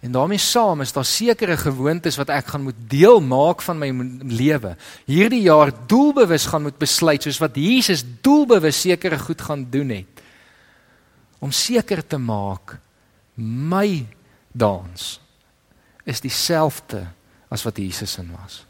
En 0.00 0.12
daarmee 0.12 0.38
saam 0.38 0.80
is 0.80 0.92
daar 0.92 1.04
sekere 1.04 1.56
gewoontes 1.60 2.16
wat 2.16 2.30
ek 2.32 2.54
gaan 2.54 2.62
moet 2.64 2.78
deel 2.88 3.20
maak 3.20 3.60
van 3.62 3.78
my 3.78 3.90
lewe. 4.32 4.72
Hierdie 5.04 5.42
jaar 5.44 5.72
doelbewus 5.86 6.46
gaan 6.48 6.64
moet 6.64 6.78
besluit 6.80 7.22
soos 7.22 7.40
wat 7.42 7.58
Jesus 7.60 8.04
doelbewus 8.24 8.80
sekere 8.80 9.18
goed 9.18 9.40
gaan 9.44 9.66
doen 9.70 9.92
het. 10.00 10.24
Om 11.38 11.52
seker 11.52 12.00
te 12.06 12.16
maak 12.16 12.78
my 13.40 14.06
dans 14.52 15.20
is 16.04 16.20
dieselfde 16.24 17.04
as 17.52 17.62
wat 17.62 17.76
Jesus 17.76 18.16
in 18.18 18.32
was. 18.32 18.62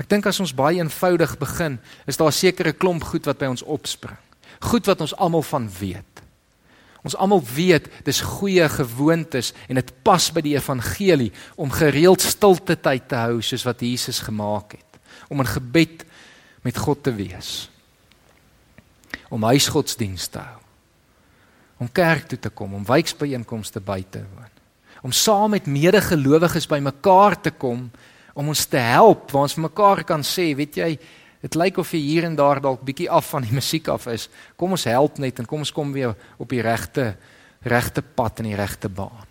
Ek 0.00 0.08
dink 0.08 0.26
as 0.30 0.40
ons 0.40 0.54
baie 0.56 0.78
eenvoudig 0.80 1.34
begin, 1.38 1.78
is 2.06 2.16
daar 2.16 2.30
'n 2.30 2.38
sekere 2.38 2.72
klomp 2.72 3.02
goed 3.04 3.26
wat 3.26 3.38
by 3.38 3.46
ons 3.46 3.62
opspring. 3.62 4.16
Goed 4.60 4.86
wat 4.86 5.00
ons 5.00 5.16
almal 5.16 5.42
van 5.42 5.68
weet. 5.78 6.09
Ons 7.06 7.16
almal 7.16 7.40
weet 7.54 7.88
dis 8.04 8.20
goeie 8.36 8.66
gewoontes 8.68 9.52
en 9.68 9.80
dit 9.80 9.92
pas 10.04 10.26
by 10.34 10.42
die 10.44 10.56
evangelie 10.56 11.30
om 11.56 11.72
gereeld 11.72 12.20
stilte 12.20 12.76
tyd 12.76 13.08
te 13.08 13.16
hou 13.16 13.40
soos 13.44 13.64
wat 13.64 13.80
Jesus 13.84 14.20
gemaak 14.26 14.76
het. 14.76 15.00
Om 15.32 15.40
in 15.40 15.48
gebed 15.48 16.04
met 16.66 16.76
God 16.76 17.02
te 17.02 17.14
wees. 17.16 17.70
Om 19.32 19.48
huisgodsdienste 19.48 20.36
te 20.36 20.44
hou. 20.44 20.58
Om 21.80 21.88
kerk 21.96 22.26
toe 22.28 22.38
te 22.38 22.50
kom, 22.52 22.74
om 22.76 22.84
wijkbyeenkomste 22.84 23.80
by 23.80 24.02
te 24.12 24.20
woon. 24.20 24.50
Om 25.00 25.14
saam 25.16 25.54
met 25.56 25.70
medegelowiges 25.70 26.68
bymekaar 26.68 27.38
te 27.40 27.54
kom 27.56 27.88
om 28.34 28.52
ons 28.52 28.64
te 28.70 28.78
help 28.78 29.30
waar 29.32 29.48
ons 29.48 29.58
mekaar 29.60 30.04
kan 30.06 30.22
sê, 30.24 30.50
weet 30.56 30.76
jy, 30.78 30.90
dit 31.40 31.54
lyk 31.54 31.78
of 31.80 31.92
jy 31.92 32.00
hier 32.04 32.28
en 32.28 32.36
daar 32.36 32.60
dalk 32.60 32.84
bietjie 32.84 33.10
af 33.10 33.30
van 33.32 33.42
die 33.46 33.54
musiek 33.54 33.88
af 33.88 34.06
is. 34.12 34.28
Kom 34.56 34.76
ons 34.76 34.84
help 34.84 35.18
net 35.18 35.38
en 35.38 35.48
kom 35.48 35.64
ons 35.64 35.72
kom 35.72 35.92
weer 35.92 36.14
op 36.38 36.48
die 36.48 36.62
regte 36.62 37.14
regte 37.62 38.02
pad 38.02 38.40
en 38.40 38.48
die 38.52 38.56
regte 38.56 38.88
baan 38.88 39.29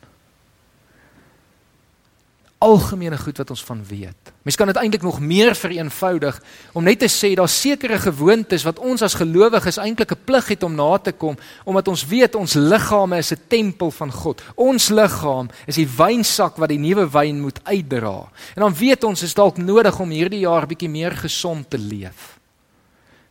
algemene 2.59 3.17
goed 3.17 3.37
wat 3.39 3.51
ons 3.53 3.63
van 3.63 3.79
weet. 3.87 4.31
Mens 4.43 4.57
kan 4.59 4.67
dit 4.67 4.75
eintlik 4.75 5.03
nog 5.03 5.19
meer 5.23 5.55
vereenvoudig 5.55 6.41
om 6.75 6.83
net 6.83 6.99
te 6.99 7.07
sê 7.07 7.31
daar's 7.39 7.55
sekere 7.55 7.99
gewoontes 8.03 8.65
wat 8.67 8.81
ons 8.83 9.03
as 9.05 9.15
gelowiges 9.15 9.79
eintlik 9.79 10.11
'n 10.11 10.23
plig 10.25 10.47
het 10.47 10.63
om 10.63 10.75
na 10.75 10.97
te 10.97 11.11
kom 11.11 11.37
omdat 11.63 11.87
ons 11.87 12.05
weet 12.05 12.35
ons 12.35 12.53
liggame 12.53 13.17
is 13.17 13.31
'n 13.31 13.39
tempel 13.47 13.91
van 13.91 14.11
God. 14.11 14.43
Ons 14.55 14.89
liggaam 14.89 15.49
is 15.67 15.75
die 15.75 15.87
wynsak 15.87 16.57
wat 16.57 16.69
die 16.69 16.77
nuwe 16.77 17.09
wyn 17.09 17.41
moet 17.41 17.59
uitdra. 17.63 18.27
En 18.55 18.61
dan 18.61 18.73
weet 18.73 19.03
ons 19.03 19.23
is 19.23 19.33
dalk 19.33 19.57
nodig 19.57 19.99
om 19.99 20.09
hierdie 20.09 20.39
jaar 20.39 20.67
bietjie 20.67 20.89
meer 20.89 21.15
gesond 21.15 21.69
te 21.69 21.77
leef. 21.77 22.39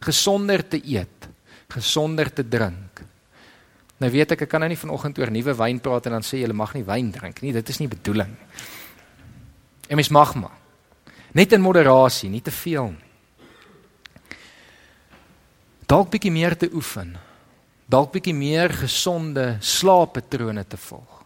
Gesonder 0.01 0.69
te 0.69 0.81
eet, 0.85 1.29
gesonder 1.69 2.33
te 2.33 2.49
drink. 2.49 3.03
Nou 3.99 4.11
weet 4.11 4.33
ek 4.33 4.43
ek 4.43 4.49
kan 4.49 4.61
nou 4.61 4.69
nie 4.69 4.79
vanoggend 4.79 5.19
oor 5.19 5.31
nuwe 5.31 5.55
wyn 5.55 5.81
praat 5.81 6.07
en 6.07 6.13
dan 6.13 6.23
sê 6.23 6.39
jy 6.39 6.53
mag 6.53 6.75
nie 6.75 6.85
wyn 6.85 7.11
drink 7.11 7.43
nie. 7.43 7.53
Dit 7.53 7.69
is 7.69 7.79
nie 7.79 7.89
bedoeling 7.89 8.29
nie. 8.29 8.78
En 9.89 9.97
mens 9.97 10.09
mag 10.13 10.35
maar. 10.35 10.57
Net 11.33 11.53
in 11.53 11.61
moderasie, 11.61 12.31
nie 12.31 12.43
te 12.45 12.53
veel 12.53 12.93
nie. 12.93 13.05
Dalk 15.89 16.11
bietjie 16.13 16.33
meer 16.33 16.57
te 16.57 16.69
oefen. 16.73 17.15
Dalk 17.89 18.13
bietjie 18.13 18.35
meer 18.37 18.75
gesonde 18.77 19.57
slaappatrone 19.65 20.67
te 20.69 20.77
volg. 20.77 21.23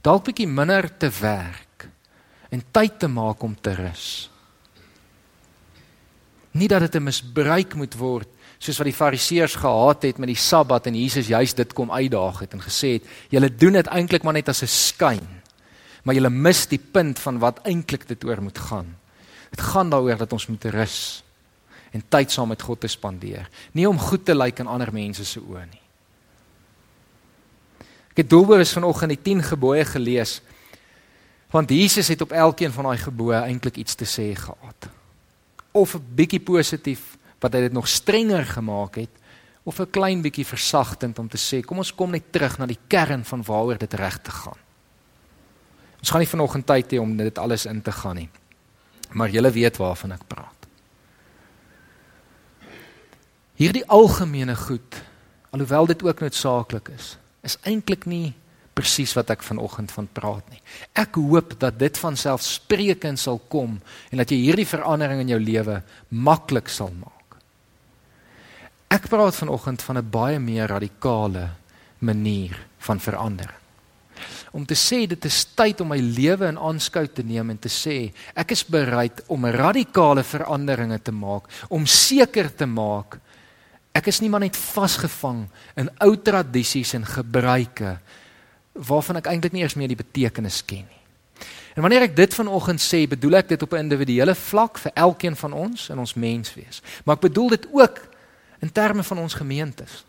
Dalk 0.00 0.24
bietjie 0.30 0.48
minder 0.48 0.88
te 0.96 1.10
werk 1.20 1.88
en 2.48 2.64
tyd 2.72 2.96
te 2.98 3.08
maak 3.08 3.42
om 3.44 3.52
te 3.60 3.74
rus. 3.76 4.30
Nie 6.56 6.68
dat 6.68 6.80
dit 6.80 6.96
'n 6.96 7.04
misbruik 7.04 7.74
moet 7.74 7.94
word 7.94 8.28
soos 8.58 8.78
wat 8.78 8.86
die 8.86 8.96
fariseërs 8.96 9.54
gehaat 9.54 10.02
het 10.02 10.18
met 10.18 10.28
die 10.28 10.36
Sabbat 10.36 10.86
en 10.86 10.94
Jesus 10.94 11.26
juist 11.26 11.56
dit 11.56 11.72
kom 11.72 11.90
uitdaag 11.90 12.40
het 12.40 12.52
en 12.52 12.60
gesê 12.60 12.92
het 12.98 13.04
julle 13.28 13.54
doen 13.54 13.72
dit 13.72 13.86
eintlik 13.86 14.22
maar 14.22 14.36
net 14.36 14.48
as 14.48 14.62
'n 14.62 14.66
skyn 14.66 15.39
maar 16.04 16.14
julle 16.14 16.30
mis 16.30 16.66
die 16.66 16.80
punt 16.80 17.18
van 17.18 17.38
wat 17.38 17.60
eintlik 17.68 18.06
dit 18.08 18.24
oor 18.24 18.42
moet 18.42 18.58
gaan. 18.58 18.96
Dit 19.50 19.60
gaan 19.60 19.90
daaroor 19.90 20.16
dat 20.16 20.32
ons 20.32 20.46
moet 20.46 20.64
rus 20.64 21.22
en 21.90 22.02
tyd 22.08 22.30
saam 22.30 22.48
met 22.48 22.62
God 22.62 22.80
te 22.80 22.88
spandeer. 22.88 23.48
Nie 23.74 23.88
om 23.88 23.98
goed 23.98 24.24
te 24.24 24.34
lyk 24.34 24.62
in 24.62 24.70
ander 24.70 24.92
mense 24.94 25.24
se 25.26 25.40
oë 25.42 25.64
nie. 25.66 25.82
Ek 28.10 28.22
het 28.22 28.30
doelbewus 28.30 28.72
vanoggend 28.74 29.14
die 29.14 29.22
10 29.22 29.42
gebooie 29.52 29.84
gelees 29.84 30.40
want 31.50 31.70
Jesus 31.74 32.08
het 32.08 32.20
op 32.22 32.30
elkeen 32.30 32.70
van 32.70 32.86
daai 32.86 32.98
gebooie 33.02 33.40
eintlik 33.42 33.80
iets 33.82 33.96
te 33.98 34.06
sê 34.06 34.30
gehad. 34.38 34.86
Of 35.72 35.94
'n 35.94 36.04
bietjie 36.14 36.40
positief 36.40 37.18
wat 37.40 37.52
hy 37.52 37.60
dit 37.60 37.72
nog 37.72 37.88
strenger 37.88 38.46
gemaak 38.46 38.94
het 38.94 39.10
of 39.64 39.80
'n 39.80 39.90
klein 39.90 40.22
bietjie 40.22 40.46
versagtend 40.46 41.18
om 41.18 41.28
te 41.28 41.38
sê 41.38 41.64
kom 41.64 41.78
ons 41.78 41.94
kom 41.94 42.10
net 42.10 42.32
terug 42.32 42.58
na 42.58 42.66
die 42.66 42.78
kern 42.86 43.24
van 43.24 43.42
waaroor 43.42 43.78
dit 43.78 43.94
reg 43.94 44.18
te 44.22 44.30
gaan. 44.30 44.58
Ons 46.00 46.10
gaan 46.10 46.24
nie 46.24 46.30
vanoggend 46.30 46.66
tyd 46.66 46.94
hê 46.94 47.00
om 47.00 47.12
dit 47.16 47.38
alles 47.38 47.66
in 47.68 47.82
te 47.84 47.92
gaan 47.92 48.16
nie. 48.16 48.30
Maar 49.12 49.32
julle 49.34 49.52
weet 49.52 49.76
waarvan 49.80 50.16
ek 50.16 50.26
praat. 50.30 50.68
Hierdie 53.60 53.84
algemene 53.92 54.56
goed, 54.56 55.02
alhoewel 55.52 55.90
dit 55.90 56.02
ook 56.06 56.22
noodsaaklik 56.24 56.88
is, 56.94 57.16
is 57.44 57.58
eintlik 57.68 58.06
nie 58.08 58.32
presies 58.80 59.12
wat 59.18 59.32
ek 59.34 59.44
vanoggend 59.44 59.92
van 59.92 60.08
praat 60.16 60.46
nie. 60.48 60.62
Ek 60.96 61.18
hoop 61.20 61.58
dat 61.60 61.76
dit 61.80 62.00
van 62.00 62.16
selfspreekend 62.16 63.20
sal 63.20 63.40
kom 63.52 63.76
en 64.08 64.22
dat 64.22 64.32
jy 64.32 64.40
hierdie 64.46 64.68
verandering 64.68 65.20
in 65.24 65.34
jou 65.34 65.40
lewe 65.42 65.80
maklik 66.08 66.72
sal 66.72 66.92
maak. 66.96 67.36
Ek 68.90 69.10
praat 69.12 69.36
vanoggend 69.36 69.82
van 69.82 69.98
'n 69.98 70.10
baie 70.10 70.38
meer 70.38 70.66
radikale 70.66 71.50
manier 72.00 72.56
van 72.78 73.00
verandering. 73.00 73.59
Om 74.52 74.66
te 74.66 74.74
sê 74.74 75.06
dit 75.06 75.24
is 75.24 75.44
tyd 75.54 75.80
om 75.80 75.92
my 75.92 75.98
lewe 75.98 76.48
in 76.48 76.58
aanskou 76.58 77.06
te 77.06 77.22
neem 77.22 77.50
en 77.50 77.58
te 77.58 77.70
sê 77.70 78.12
ek 78.34 78.52
is 78.56 78.64
bereid 78.66 79.22
om 79.28 79.46
radikale 79.46 80.24
veranderinge 80.26 80.98
te 80.98 81.12
maak, 81.14 81.46
om 81.70 81.86
seker 81.86 82.50
te 82.54 82.66
maak 82.66 83.20
ek 83.94 84.10
is 84.10 84.20
nie 84.22 84.30
maar 84.30 84.44
net 84.44 84.58
vasgevang 84.58 85.44
in 85.80 85.90
ou 86.04 86.14
tradisies 86.16 86.94
en 86.98 87.06
gebruike 87.06 87.96
waarvan 88.86 89.18
ek 89.18 89.30
eintlik 89.32 89.54
nie 89.54 89.64
eers 89.64 89.76
meer 89.78 89.90
die 89.90 89.98
betekenis 89.98 90.60
ken 90.62 90.86
nie. 90.86 91.00
En 91.74 91.82
wanneer 91.84 92.06
ek 92.08 92.16
dit 92.18 92.34
vanoggend 92.34 92.82
sê, 92.82 93.04
bedoel 93.10 93.40
ek 93.40 93.50
dit 93.54 93.62
op 93.62 93.74
'n 93.74 93.86
individuele 93.86 94.34
vlak 94.34 94.78
vir 94.78 94.92
elkeen 94.94 95.36
van 95.36 95.52
ons 95.52 95.88
in 95.88 95.98
ons 95.98 96.14
menswees. 96.14 96.82
Maar 97.04 97.16
ek 97.16 97.28
bedoel 97.30 97.48
dit 97.48 97.66
ook 97.72 98.00
in 98.60 98.72
terme 98.72 99.02
van 99.02 99.18
ons 99.18 99.34
gemeentes. 99.34 100.04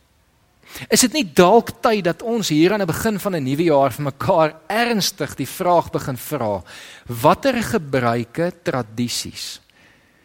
Is 0.90 1.02
dit 1.02 1.14
nie 1.14 1.26
dalk 1.34 1.82
tyd 1.82 2.04
dat 2.04 2.22
ons 2.22 2.50
hier 2.50 2.74
aan 2.74 2.84
die 2.84 2.90
begin 2.90 3.20
van 3.20 3.36
'n 3.36 3.44
nuwe 3.44 3.64
jaar 3.64 3.92
vir 3.92 4.04
mekaar 4.04 4.56
ernstig 4.68 5.36
die 5.36 5.48
vraag 5.48 5.92
begin 5.92 6.18
vra: 6.18 6.64
Watter 7.08 7.64
gebruike, 7.64 8.54
tradisies 8.64 9.60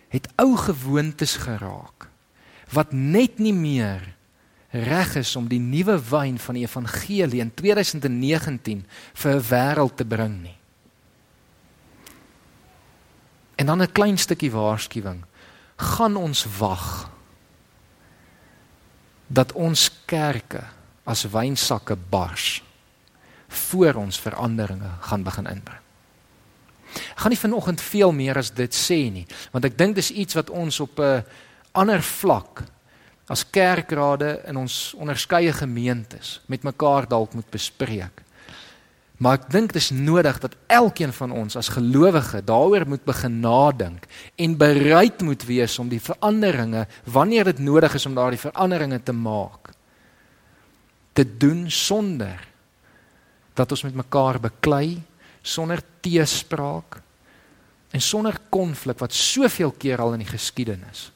het 0.08 0.28
ou 0.36 0.56
gewoontes 0.56 1.36
geraak 1.36 2.08
wat 2.72 2.92
net 2.92 3.38
nie 3.38 3.54
meer 3.54 4.02
reg 4.70 5.16
is 5.16 5.36
om 5.36 5.48
die 5.48 5.60
nuwe 5.62 5.98
wyn 6.10 6.38
van 6.38 6.54
die 6.54 6.64
evangelie 6.64 7.40
in 7.40 7.52
2019 7.54 8.84
vir 9.14 9.32
'n 9.34 9.46
wêreld 9.50 9.96
te 9.96 10.04
bring 10.04 10.42
nie? 10.42 10.58
En 13.56 13.66
dan 13.66 13.82
'n 13.82 13.92
klein 13.92 14.18
stukkie 14.18 14.50
waarskuwing. 14.50 15.24
Gaan 15.76 16.16
ons 16.16 16.46
wag 16.58 17.10
dat 19.26 19.52
ons 19.52 19.90
kerke 20.06 20.62
as 21.04 21.26
wynsakke 21.30 21.96
bars 21.96 22.62
voor 23.48 23.94
ons 23.94 24.20
veranderinge 24.20 24.90
gaan 25.00 25.22
begin 25.22 25.46
inbring. 25.46 25.82
Ek 26.96 27.20
gaan 27.24 27.34
nie 27.34 27.40
vanoggend 27.40 27.80
veel 27.82 28.12
meer 28.12 28.38
as 28.38 28.50
dit 28.54 28.72
sê 28.74 28.98
nie, 29.12 29.26
want 29.52 29.64
ek 29.64 29.76
dink 29.78 29.96
dis 29.98 30.10
iets 30.10 30.36
wat 30.38 30.50
ons 30.50 30.80
op 30.80 30.98
'n 31.00 31.24
ander 31.74 32.02
vlak 32.02 32.64
as 33.28 33.44
kerkrade 33.50 34.42
in 34.46 34.56
ons 34.56 34.94
onderskeie 34.94 35.52
gemeentes 35.52 36.40
met 36.46 36.62
mekaar 36.62 37.08
dalk 37.08 37.34
moet 37.34 37.50
bespreek. 37.50 38.22
Maar 39.16 39.38
ek 39.38 39.46
dink 39.50 39.72
dit 39.72 39.80
is 39.80 39.90
nodig 39.96 40.38
dat 40.42 40.56
elkeen 40.68 41.12
van 41.16 41.32
ons 41.32 41.56
as 41.56 41.72
gelowige 41.72 42.42
daaroor 42.44 42.84
moet 42.88 43.04
begin 43.04 43.40
nadink 43.40 44.04
en 44.36 44.58
bereid 44.60 45.22
moet 45.24 45.46
wees 45.48 45.78
om 45.78 45.88
die 45.88 46.02
veranderinge 46.02 46.84
wanneer 47.04 47.48
dit 47.48 47.62
nodig 47.64 47.96
is 47.96 48.06
om 48.06 48.14
daardie 48.14 48.40
veranderinge 48.40 49.00
te 49.02 49.16
maak 49.16 49.72
te 51.16 51.24
doen 51.24 51.64
sonder 51.72 52.44
dat 53.56 53.72
ons 53.72 53.86
met 53.86 53.96
mekaar 53.96 54.36
beklei, 54.40 55.00
sonder 55.40 55.80
teespraak 56.04 56.98
en 57.96 58.02
sonder 58.04 58.36
konflik 58.52 59.00
wat 59.00 59.16
soveel 59.16 59.72
keer 59.80 60.02
al 60.04 60.16
in 60.16 60.24
die 60.26 60.32
geskiedenis 60.32 61.10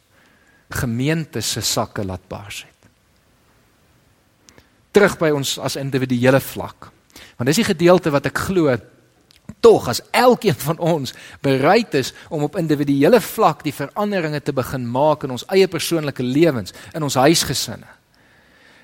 gemeentes 0.70 1.48
se 1.56 1.60
sakke 1.66 2.04
laat 2.06 2.22
bars 2.30 2.60
het. 2.62 2.90
Terug 4.94 5.16
by 5.18 5.32
ons 5.34 5.56
as 5.58 5.74
individuele 5.80 6.38
vlak. 6.38 6.92
Want 7.36 7.50
dis 7.50 7.62
die 7.62 7.70
gedeelte 7.72 8.12
wat 8.14 8.26
ek 8.30 8.38
glo 8.48 8.76
tog 9.60 9.88
as 9.90 10.02
elkeen 10.14 10.54
van 10.54 10.78
ons 10.78 11.14
bereid 11.42 11.94
is 11.98 12.12
om 12.28 12.46
op 12.46 12.58
individuele 12.60 13.20
vlak 13.20 13.64
die 13.66 13.74
veranderinge 13.74 14.40
te 14.40 14.54
begin 14.56 14.86
maak 14.86 15.24
in 15.26 15.34
ons 15.34 15.46
eie 15.52 15.68
persoonlike 15.68 16.22
lewens, 16.22 16.74
in 16.94 17.02
ons 17.02 17.18
huisgesinne. 17.18 17.88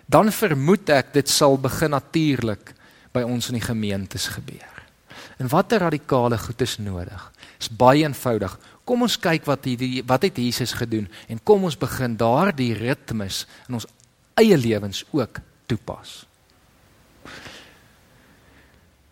Dan 0.06 0.30
vermoed 0.34 0.90
ek 0.94 1.12
dit 1.16 1.30
sal 1.30 1.58
begin 1.58 1.94
natuurlik 1.94 2.74
by 3.14 3.24
ons 3.26 3.50
in 3.50 3.58
die 3.58 3.64
gemeentes 3.64 4.28
gebeur. 4.34 4.74
En 5.40 5.50
watter 5.52 5.82
radikale 5.82 6.38
goed 6.38 6.62
is 6.64 6.76
nodig? 6.78 7.22
Is 7.60 7.68
baie 7.72 8.04
eenvoudig. 8.04 8.54
Kom 8.86 9.02
ons 9.02 9.18
kyk 9.20 9.46
wat 9.48 9.66
hierdie 9.66 10.04
wat 10.06 10.24
het 10.28 10.38
Jesus 10.38 10.76
gedoen 10.76 11.08
en 11.28 11.42
kom 11.42 11.66
ons 11.66 11.78
begin 11.78 12.16
daardie 12.16 12.72
ritmes 12.76 13.44
in 13.66 13.80
ons 13.80 13.88
eie 14.38 14.56
lewens 14.56 15.02
ook 15.16 15.40
toepas. 15.66 16.22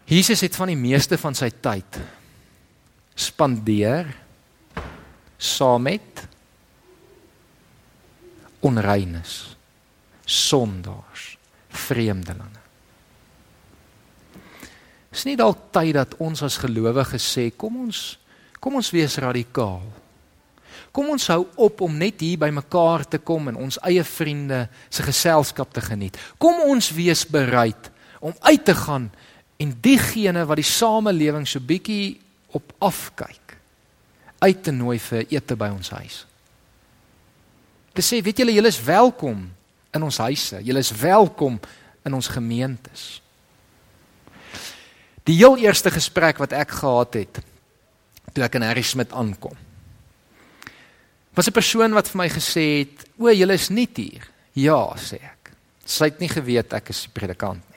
Jesus 0.04 0.42
het 0.44 0.56
van 0.56 0.68
die 0.68 0.78
meeste 0.78 1.16
van 1.20 1.36
sy 1.36 1.48
tyd 1.64 2.00
spandeer 3.14 4.08
saam 5.38 5.84
met 5.86 6.24
onreines, 8.64 9.54
sondaars, 10.26 11.34
vreemdelinge. 11.68 12.62
Is 15.14 15.24
nie 15.28 15.36
dalk 15.38 15.68
tyd 15.74 15.94
dat 15.94 16.16
ons 16.18 16.42
as 16.42 16.58
gelowiges 16.62 17.26
sê 17.36 17.50
kom 17.56 17.84
ons 17.86 18.04
kom 18.58 18.80
ons 18.80 18.88
wees 18.94 19.18
radikaal. 19.20 19.82
Kom 20.94 21.10
ons 21.12 21.26
hou 21.28 21.42
op 21.60 21.82
om 21.84 21.98
net 22.00 22.22
hier 22.24 22.38
by 22.40 22.48
mekaar 22.54 23.04
te 23.04 23.20
kom 23.20 23.50
en 23.50 23.58
ons 23.66 23.76
eie 23.84 24.02
vriende 24.08 24.64
se 24.88 25.04
geselskap 25.04 25.74
te 25.74 25.82
geniet. 25.84 26.16
Kom 26.40 26.62
ons 26.64 26.88
wees 26.96 27.26
bereid 27.28 27.90
om 28.24 28.32
uit 28.48 28.64
te 28.64 28.74
gaan 28.78 29.10
en 29.56 29.74
diegene 29.80 30.44
wat 30.48 30.58
die 30.60 30.66
samelewing 30.66 31.46
so 31.48 31.62
bietjie 31.62 32.18
op 32.54 32.72
afkyk 32.84 33.56
uit 34.44 34.62
te 34.62 34.72
nooi 34.74 34.98
vir 35.00 35.24
ete 35.32 35.56
by 35.56 35.70
ons 35.72 35.90
huis. 35.96 36.22
Te 37.94 38.02
sê, 38.02 38.20
weet 38.24 38.42
julle, 38.42 38.54
julle 38.56 38.70
is 38.72 38.80
welkom 38.82 39.44
in 39.94 40.02
ons 40.02 40.18
huise. 40.18 40.58
Julle 40.66 40.82
is 40.82 40.90
welkom 40.98 41.60
in 42.04 42.16
ons 42.16 42.28
gemeentes. 42.28 43.04
Die 45.24 45.38
heel 45.38 45.56
eerste 45.62 45.92
gesprek 45.94 46.42
wat 46.42 46.52
ek 46.52 46.74
gehad 46.82 47.20
het 47.22 47.42
toe 48.34 48.42
ek 48.44 48.58
in 48.58 48.66
Harry 48.66 48.82
Smit 48.82 49.12
aankom. 49.14 49.54
Was 51.34 51.48
'n 51.48 51.54
persoon 51.54 51.94
wat 51.94 52.08
vir 52.08 52.18
my 52.18 52.28
gesê 52.28 52.82
het, 52.82 53.06
"O, 53.18 53.30
julle 53.30 53.54
is 53.54 53.70
nie 53.70 53.88
hier." 53.94 54.28
Ja, 54.52 54.94
sê 54.96 55.14
ek. 55.14 55.52
Sy 55.84 56.04
het 56.04 56.20
nie 56.20 56.28
geweet 56.28 56.72
ek 56.72 56.90
is 56.90 57.02
die 57.02 57.10
predikant 57.10 57.73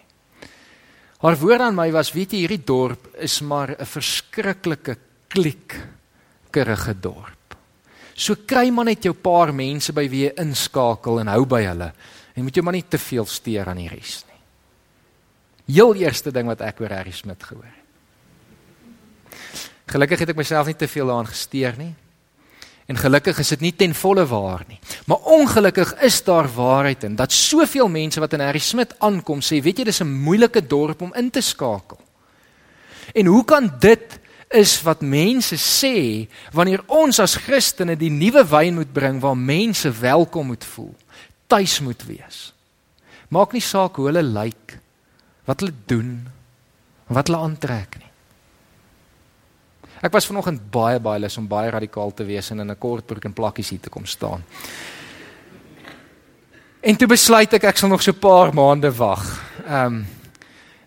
Haar 1.18 1.38
woord 1.42 1.62
aan 1.62 1.76
my 1.78 1.90
was, 1.92 2.12
weet 2.14 2.36
jy, 2.36 2.44
hierdie 2.46 2.66
dorp 2.66 3.10
is 3.18 3.42
maar 3.42 3.74
'n 3.74 3.86
verskriklike 3.86 4.98
klikkerige 5.28 6.94
dorp. 6.94 7.58
So 8.14 8.36
kry 8.46 8.70
maar 8.70 8.86
net 8.86 9.04
jou 9.04 9.14
paar 9.14 9.54
mense 9.54 9.94
by 9.94 10.08
wie 10.10 10.26
jy 10.26 10.34
inskakel 10.42 11.20
en 11.20 11.28
hou 11.28 11.46
by 11.46 11.64
hulle. 11.64 11.94
En 12.36 12.44
moet 12.44 12.56
jy 12.56 12.64
maar 12.64 12.74
nie 12.74 12.86
te 12.90 12.98
veel 12.98 13.26
steur 13.26 13.68
aan 13.68 13.78
die 13.78 13.90
res 13.90 14.24
nie. 14.28 15.76
Heel 15.76 15.96
eerste 15.96 16.32
ding 16.32 16.48
wat 16.48 16.62
ek 16.62 16.82
oor 16.82 16.90
Harry 16.90 17.12
Smit 17.12 17.44
gehoor 17.44 17.64
het. 17.64 17.74
Gelukkig 19.88 20.20
het 20.20 20.30
ek 20.30 20.36
myself 20.36 20.68
nie 20.68 20.76
te 20.76 20.88
veel 20.88 21.08
daaraan 21.08 21.28
gesteer 21.28 21.78
nie. 21.78 21.96
En 22.88 22.96
gelukkig 22.96 23.40
is 23.40 23.52
dit 23.52 23.64
nie 23.66 23.74
ten 23.76 23.94
volle 23.96 24.24
waar 24.28 24.64
nie. 24.68 24.80
Maar 25.06 25.18
ongelukkig 25.18 25.94
is 26.08 26.22
daar 26.24 26.48
waarheid 26.48 27.04
in 27.04 27.16
dat 27.20 27.32
soveel 27.36 27.90
mense 27.92 28.20
wat 28.24 28.34
in 28.34 28.44
Harry 28.46 28.64
Smit 28.64 28.96
aankom 29.04 29.42
sê, 29.44 29.60
weet 29.62 29.78
jy, 29.78 29.84
dis 29.84 30.02
'n 30.02 30.08
moeilike 30.24 30.68
dorp 30.68 31.02
om 31.02 31.14
in 31.14 31.30
te 31.30 31.42
skakel. 31.42 32.00
En 33.14 33.26
hoe 33.26 33.44
kan 33.46 33.72
dit 33.80 34.20
is 34.50 34.82
wat 34.82 35.02
mense 35.02 35.56
sê 35.56 36.28
wanneer 36.56 36.84
ons 36.88 37.20
as 37.20 37.36
Christene 37.36 37.98
die 37.98 38.12
nuwe 38.12 38.46
wyn 38.48 38.80
moet 38.80 38.94
bring 38.94 39.20
waar 39.20 39.38
mense 39.38 39.92
welkom 39.92 40.48
moet 40.48 40.64
voel, 40.64 40.96
tuis 41.48 41.80
moet 41.80 42.04
wees. 42.08 42.54
Maak 43.28 43.52
nie 43.52 43.64
saak 43.64 43.96
hoe 43.96 44.06
hulle 44.06 44.24
lyk, 44.24 44.78
wat 45.46 45.60
hulle 45.60 45.76
doen, 45.86 46.28
wat 47.08 47.28
hulle 47.28 47.44
aantrek 47.44 48.00
nie. 48.00 48.07
Ek 50.02 50.14
was 50.14 50.28
vanoggend 50.30 50.62
baie 50.72 51.00
baie 51.02 51.20
lus 51.20 51.38
om 51.38 51.48
baie 51.50 51.72
radikaal 51.74 52.14
te 52.14 52.26
wees 52.26 52.52
en 52.52 52.60
in 52.60 52.72
'n 52.72 52.78
kort 52.78 53.06
broek 53.06 53.26
en 53.26 53.34
plakkies 53.34 53.70
hier 53.70 53.80
te 53.80 53.90
kom 53.90 54.06
staan. 54.06 54.44
En 56.82 56.96
toe 56.96 57.08
besluit 57.08 57.54
ek 57.54 57.64
ek 57.64 57.78
sal 57.78 57.90
nog 57.90 58.02
so 58.02 58.12
'n 58.12 58.20
paar 58.20 58.54
maande 58.54 58.92
wag. 58.92 59.42
Ehm 59.66 59.86
um, 59.86 60.08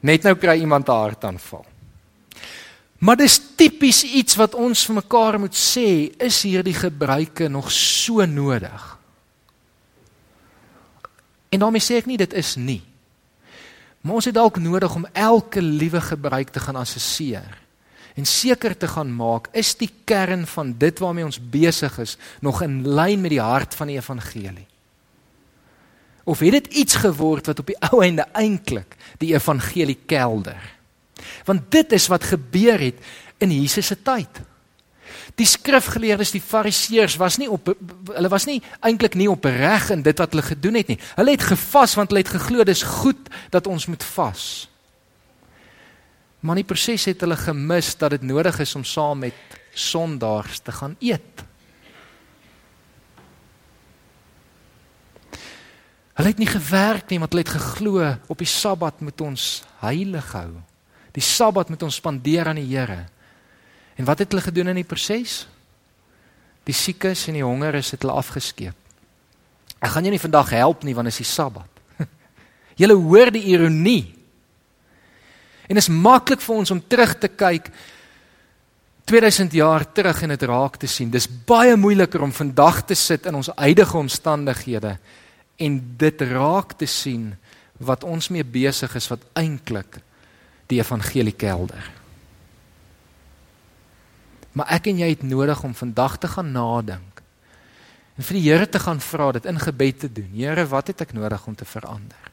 net 0.00 0.22
nou 0.22 0.34
kry 0.34 0.60
iemand 0.60 0.88
'n 0.88 0.92
hartaanval. 0.92 1.64
Maar 2.98 3.16
dis 3.16 3.40
tipies 3.56 4.04
iets 4.04 4.36
wat 4.36 4.54
ons 4.54 4.86
vir 4.86 4.94
mekaar 4.94 5.38
moet 5.40 5.54
sê, 5.54 6.12
is 6.18 6.42
hierdie 6.42 6.74
gebruike 6.74 7.48
nog 7.48 7.70
so 7.70 8.24
nodig? 8.24 8.98
En 11.48 11.58
daarmee 11.58 11.80
sê 11.80 11.96
ek 11.96 12.06
nie 12.06 12.16
dit 12.16 12.32
is 12.32 12.56
nie. 12.56 12.82
Maar 14.00 14.14
ons 14.14 14.24
het 14.24 14.34
dalk 14.34 14.58
nodig 14.58 14.94
om 14.94 15.06
elke 15.12 15.62
liewe 15.62 16.00
gebruik 16.00 16.48
te 16.48 16.60
gaan 16.60 16.76
assesseer 16.76 17.58
en 18.14 18.26
seker 18.26 18.76
te 18.76 18.88
gaan 18.88 19.12
maak 19.14 19.48
is 19.56 19.74
die 19.78 19.90
kern 20.04 20.46
van 20.46 20.74
dit 20.78 20.98
waarmee 20.98 21.24
ons 21.24 21.40
besig 21.50 21.98
is 21.98 22.16
nog 22.40 22.62
in 22.62 22.82
lyn 22.88 23.20
met 23.20 23.34
die 23.34 23.42
hart 23.42 23.74
van 23.74 23.90
die 23.92 23.96
evangelie. 23.96 24.66
Of 26.24 26.38
het 26.44 26.52
dit 26.52 26.66
iets 26.82 27.00
geword 27.00 27.46
wat 27.46 27.58
op 27.58 27.70
die 27.70 27.78
ou 27.90 28.02
einde 28.04 28.26
eintlik 28.32 28.96
die 29.18 29.32
evangelie 29.34 29.98
kelder? 30.06 30.60
Want 31.44 31.70
dit 31.72 31.92
is 31.92 32.06
wat 32.12 32.24
gebeur 32.24 32.80
het 32.80 33.00
in 33.38 33.52
Jesus 33.52 33.86
se 33.86 33.96
tyd. 34.02 34.40
Die 35.38 35.46
skrifgeleerdes, 35.46 36.32
die 36.34 36.42
fariseërs 36.42 37.16
was 37.20 37.38
nie 37.40 37.48
op 37.50 37.70
hulle 38.10 38.30
was 38.32 38.46
nie 38.48 38.60
eintlik 38.84 39.16
nie 39.18 39.30
opreg 39.30 39.90
in 39.94 40.02
dit 40.06 40.18
wat 40.20 40.34
hulle 40.34 40.44
gedoen 40.46 40.78
het 40.80 40.90
nie. 40.92 40.98
Hulle 41.16 41.34
het 41.36 41.46
gevas 41.52 41.96
want 41.98 42.12
hulle 42.12 42.24
het 42.24 42.34
geglo 42.34 42.66
dis 42.68 42.82
goed 43.00 43.30
dat 43.54 43.70
ons 43.70 43.86
moet 43.90 44.04
vas. 44.14 44.44
Maar 46.40 46.56
in 46.56 46.62
die 46.62 46.70
proses 46.72 47.04
het 47.10 47.20
hulle 47.20 47.36
gemis 47.36 47.92
dat 48.00 48.16
dit 48.16 48.24
nodig 48.24 48.58
is 48.64 48.74
om 48.74 48.84
saam 48.84 49.18
met 49.26 49.36
sondaars 49.76 50.62
te 50.64 50.72
gaan 50.72 50.96
eet. 50.98 51.44
Hulle 56.20 56.32
het 56.32 56.40
nie 56.40 56.50
gewerk 56.50 57.08
nie, 57.08 57.18
want 57.20 57.32
hulle 57.32 57.44
het 57.44 57.54
geglo 57.54 58.02
op 58.28 58.40
die 58.40 58.48
Sabbat 58.48 59.00
moet 59.00 59.20
ons 59.24 59.62
heilig 59.80 60.32
hou. 60.36 60.50
Die 61.16 61.24
Sabbat 61.24 61.70
moet 61.72 61.82
ons 61.82 61.96
spandeer 61.96 62.50
aan 62.50 62.60
die 62.60 62.68
Here. 62.68 63.06
En 63.96 64.04
wat 64.08 64.20
het 64.20 64.32
hulle 64.32 64.44
gedoen 64.44 64.72
in 64.72 64.80
die 64.82 64.88
proses? 64.88 65.46
Die 66.68 66.76
siekes 66.76 67.26
en 67.28 67.38
die 67.38 67.44
hongeres 67.44 67.92
het 67.94 68.04
hulle 68.04 68.16
afgeskeep. 68.20 68.76
Ek 69.80 69.92
gaan 69.94 70.04
jou 70.04 70.12
nie 70.12 70.20
vandag 70.20 70.52
help 70.52 70.84
nie 70.84 70.94
want 70.96 71.08
dit 71.08 71.16
is 71.16 71.22
die 71.22 71.28
Sabbat. 71.28 71.80
Julle 72.80 72.96
hoor 73.00 73.32
die 73.32 73.46
ironie 73.52 74.19
En 75.70 75.78
is 75.78 75.88
maklik 75.88 76.42
vir 76.42 76.56
ons 76.56 76.72
om 76.74 76.82
terug 76.82 77.14
te 77.22 77.30
kyk 77.30 77.70
2000 79.10 79.54
jaar 79.54 79.84
terug 79.94 80.22
en 80.22 80.34
dit 80.34 80.42
raak 80.50 80.76
te 80.82 80.88
sien. 80.90 81.10
Dis 81.10 81.28
baie 81.46 81.76
moeiliker 81.78 82.22
om 82.22 82.34
vandag 82.34 82.82
te 82.90 82.98
sit 82.98 83.26
in 83.26 83.38
ons 83.38 83.50
huidige 83.56 83.98
omstandighede 83.98 84.96
en 85.60 85.78
dit 85.98 86.22
raak 86.30 86.74
te 86.78 86.86
sien 86.90 87.32
wat 87.78 88.04
ons 88.04 88.28
mee 88.34 88.44
besig 88.44 88.94
is 88.98 89.08
wat 89.10 89.24
eintlik 89.38 89.98
die 90.70 90.78
evangelie 90.78 91.34
kelder. 91.34 91.90
Maar 94.52 94.74
ek 94.78 94.90
en 94.90 95.02
jy 95.02 95.12
het 95.12 95.22
nodig 95.26 95.62
om 95.66 95.74
vandag 95.74 96.18
te 96.22 96.30
gaan 96.30 96.50
nadink 96.54 97.22
en 98.18 98.26
vir 98.26 98.36
die 98.36 98.46
Here 98.50 98.66
te 98.68 98.82
gaan 98.82 99.00
vra 99.00 99.30
dit 99.32 99.46
in 99.48 99.58
gebed 99.58 100.02
te 100.02 100.10
doen. 100.12 100.28
Here, 100.34 100.66
wat 100.68 100.90
het 100.92 101.06
ek 101.06 101.14
nodig 101.16 101.46
om 101.46 101.54
te 101.56 101.64
verander? 101.64 102.29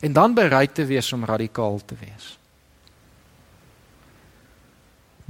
En 0.00 0.12
dan 0.12 0.34
bereid 0.34 0.74
te 0.74 0.84
wees 0.84 1.12
om 1.12 1.24
radikaal 1.24 1.80
te 1.84 1.94
wees 2.00 2.40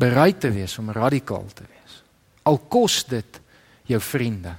bereid 0.01 0.41
te 0.41 0.51
wees 0.53 0.79
om 0.81 0.91
radikaal 0.95 1.49
te 1.55 1.67
wees. 1.67 2.01
Al 2.49 2.59
kos 2.73 3.03
dit 3.11 3.41
jou 3.91 4.01
vriende. 4.03 4.55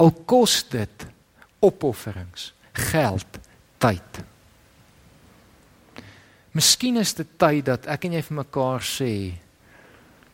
Al 0.00 0.12
kos 0.28 0.62
dit 0.72 1.06
opofferings, 1.60 2.50
geld, 2.90 3.40
tyd. 3.80 4.20
Miskien 6.56 6.98
is 7.00 7.12
dit 7.18 7.32
tyd 7.40 7.66
dat 7.68 7.88
ek 7.90 8.06
en 8.08 8.16
jy 8.16 8.22
vir 8.26 8.38
mekaar 8.40 8.84
sê 8.84 9.12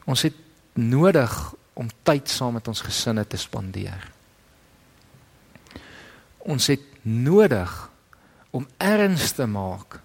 ons 0.06 0.22
het 0.22 0.36
nodig 0.78 1.32
om 1.76 1.88
tyd 2.06 2.30
saam 2.30 2.56
met 2.56 2.68
ons 2.70 2.84
gesinne 2.84 3.24
te 3.26 3.40
spandeer. 3.40 4.06
Ons 6.46 6.70
het 6.70 6.84
nodig 7.06 7.72
om 8.50 8.66
erns 8.82 9.30
te 9.36 9.46
maak 9.46 10.00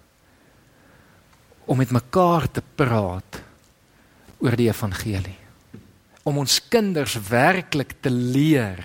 om 1.66 1.78
met 1.78 1.90
mekaar 1.94 2.48
te 2.50 2.62
praat 2.74 3.38
oor 4.42 4.56
die 4.58 4.68
evangelie. 4.68 5.38
Om 6.26 6.42
ons 6.42 6.58
kinders 6.70 7.14
werklik 7.28 7.96
te 8.02 8.10
leer. 8.10 8.82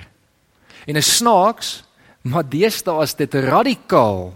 En 0.86 0.98
'n 0.98 1.02
snaaks, 1.02 1.84
maar 2.22 2.50
deesdae 2.50 3.04
is 3.04 3.14
dit 3.14 3.34
radikaal 3.34 4.34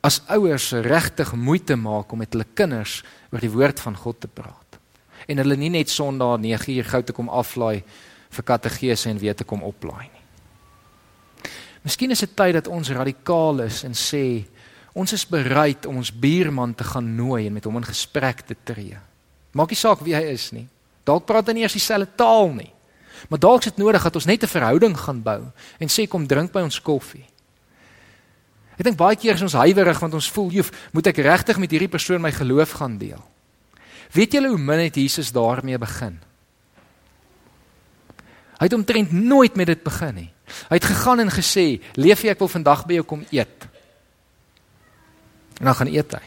as 0.00 0.22
ouers 0.26 0.72
regtig 0.72 1.32
moeite 1.34 1.76
maak 1.76 2.12
om 2.12 2.18
met 2.18 2.32
hulle 2.32 2.46
kinders 2.54 3.02
oor 3.30 3.40
die 3.40 3.50
woord 3.50 3.80
van 3.80 3.96
God 3.96 4.20
te 4.20 4.28
praat. 4.28 4.78
En 5.26 5.38
hulle 5.38 5.56
nie 5.56 5.70
net 5.70 5.90
Sondag 5.90 6.40
9uur 6.42 6.84
gou 6.84 7.02
te 7.02 7.12
kom 7.12 7.28
aflaai 7.28 7.82
vir 8.30 8.44
kategese 8.44 9.08
en 9.08 9.18
weer 9.18 9.34
te 9.34 9.44
kom 9.44 9.62
oplaai 9.62 10.08
nie. 10.12 10.21
Miskien 11.82 12.10
is 12.10 12.20
dit 12.20 12.36
tyd 12.36 12.54
dat 12.54 12.68
ons 12.68 12.90
radikaal 12.90 13.60
is 13.60 13.82
en 13.84 13.94
sê 13.94 14.44
Ons 14.92 15.14
is 15.16 15.24
bereid 15.24 15.86
om 15.88 16.02
ons 16.02 16.12
buurman 16.12 16.74
te 16.76 16.84
gaan 16.84 17.06
nooi 17.16 17.46
en 17.46 17.56
met 17.56 17.64
hom 17.64 17.78
in 17.80 17.88
gesprek 17.88 18.44
te 18.44 18.56
tree. 18.64 18.98
Maak 19.56 19.72
nie 19.72 19.80
saak 19.80 20.02
wie 20.04 20.14
hy 20.16 20.22
is 20.34 20.50
nie. 20.52 20.66
Dalk 21.08 21.24
praat 21.28 21.48
hy 21.48 21.56
nie 21.56 21.64
eers 21.64 21.76
dieselfde 21.76 22.12
taal 22.20 22.52
nie. 22.56 22.70
Maar 23.30 23.40
dalk 23.40 23.64
is 23.64 23.72
dit 23.72 23.80
nodig 23.80 24.04
dat 24.04 24.16
ons 24.18 24.28
net 24.28 24.42
'n 24.44 24.52
verhouding 24.52 24.96
gaan 24.96 25.22
bou 25.22 25.40
en 25.78 25.88
sê 25.88 26.08
kom 26.08 26.26
drink 26.26 26.52
by 26.52 26.60
ons 26.60 26.80
koffie. 26.80 27.24
Ek 28.78 28.84
dink 28.84 28.96
baie 28.96 29.16
keer 29.16 29.34
is 29.34 29.42
ons 29.42 29.52
huiwerig 29.52 30.00
want 30.00 30.14
ons 30.14 30.30
voel, 30.30 30.50
"Joef, 30.50 30.70
moet 30.92 31.06
ek 31.06 31.16
regtig 31.16 31.58
met 31.58 31.70
hierdie 31.70 31.88
persoon 31.88 32.20
my 32.20 32.32
geloof 32.32 32.72
gaan 32.72 32.98
deel?" 32.98 33.22
Weet 34.12 34.32
julle 34.32 34.48
hoe 34.48 34.58
min 34.58 34.78
het 34.78 34.94
Jesus 34.94 35.32
daarmee 35.32 35.78
begin? 35.78 36.20
Hy 38.62 38.68
het 38.70 38.76
omtrent 38.78 39.10
nooit 39.10 39.56
met 39.58 39.66
dit 39.66 39.80
begin 39.82 40.14
nie. 40.14 40.28
Hy 40.70 40.76
het 40.78 40.84
gegaan 40.86 41.18
en 41.18 41.30
gesê, 41.34 41.82
"Leef 41.98 42.22
jy 42.22 42.30
ek 42.30 42.38
wil 42.38 42.48
vandag 42.48 42.86
by 42.86 42.94
jou 42.94 43.04
kom 43.04 43.24
eet." 43.30 43.66
En 45.58 45.64
dan 45.64 45.74
gaan 45.74 45.90
eet 45.90 46.12
hy. 46.12 46.22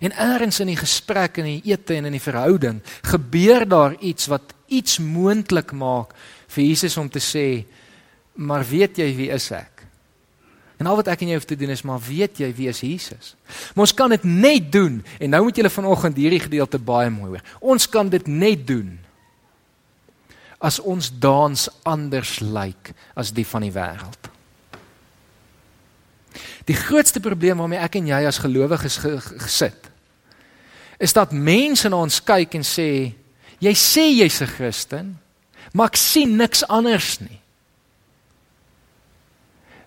En 0.00 0.12
eers 0.12 0.60
in 0.60 0.66
die 0.66 0.76
gesprek 0.76 1.38
en 1.38 1.44
die 1.44 1.62
ete 1.64 1.94
en 1.94 2.04
in 2.04 2.12
die 2.12 2.20
verhouding 2.20 2.82
gebeur 3.02 3.68
daar 3.68 3.96
iets 4.00 4.26
wat 4.26 4.42
iets 4.66 4.98
moontlik 4.98 5.72
maak 5.72 6.12
vir 6.46 6.64
Jesus 6.64 6.96
om 6.96 7.08
te 7.08 7.20
sê, 7.20 7.64
"Maar 8.34 8.64
weet 8.64 8.96
jy 8.96 9.16
wie 9.16 9.30
is 9.30 9.50
ek?" 9.50 9.86
En 10.76 10.86
al 10.86 10.96
wat 10.96 11.08
ek 11.08 11.20
en 11.20 11.28
jy 11.28 11.34
hoef 11.34 11.44
te 11.44 11.56
doen 11.56 11.70
is 11.70 11.82
maar 11.82 12.00
weet 12.00 12.38
jy 12.38 12.54
wie 12.54 12.68
is 12.68 12.80
Jesus? 12.80 13.34
Maar 13.74 13.86
ons 13.86 13.94
kan 13.94 14.10
dit 14.10 14.24
net 14.24 14.72
doen 14.72 15.04
en 15.18 15.30
nou 15.30 15.42
moet 15.42 15.56
julle 15.56 15.70
vanoggend 15.70 16.16
hierdie 16.16 16.40
gedeelte 16.40 16.78
baie 16.78 17.10
mooi 17.10 17.28
hoor. 17.28 17.42
Ons 17.60 17.88
kan 17.88 18.08
dit 18.08 18.26
net 18.26 18.66
doen 18.66 18.98
as 20.58 20.80
ons 20.80 21.10
dans 21.20 21.68
anders 21.84 22.38
lyk 22.40 22.92
as 23.14 23.32
die 23.32 23.46
van 23.46 23.66
die 23.66 23.72
wêreld. 23.74 24.30
Die 26.66 26.76
grootste 26.76 27.20
probleem 27.20 27.60
waarmee 27.60 27.82
ek 27.82 28.00
en 28.00 28.08
jy 28.10 28.22
as 28.26 28.40
gelowiges 28.42 28.98
gesit 29.02 29.92
is 30.96 31.12
dat 31.12 31.32
mense 31.32 31.88
na 31.92 31.98
ons 32.00 32.22
kyk 32.24 32.56
en 32.56 32.64
sê 32.64 32.88
jy 33.60 33.72
sê 33.76 34.04
jy's 34.16 34.40
'n 34.40 34.46
Christen, 34.46 35.18
maar 35.72 35.92
ek 35.92 35.96
sien 35.96 36.36
niks 36.36 36.64
anders 36.68 37.20
nie. 37.20 37.40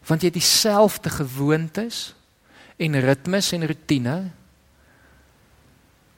Want 0.06 0.22
jy 0.22 0.28
het 0.28 0.34
dieselfde 0.34 1.10
gewoontes 1.10 2.14
en 2.78 3.02
ritmes 3.02 3.52
en 3.54 3.68
rotine 3.68 4.32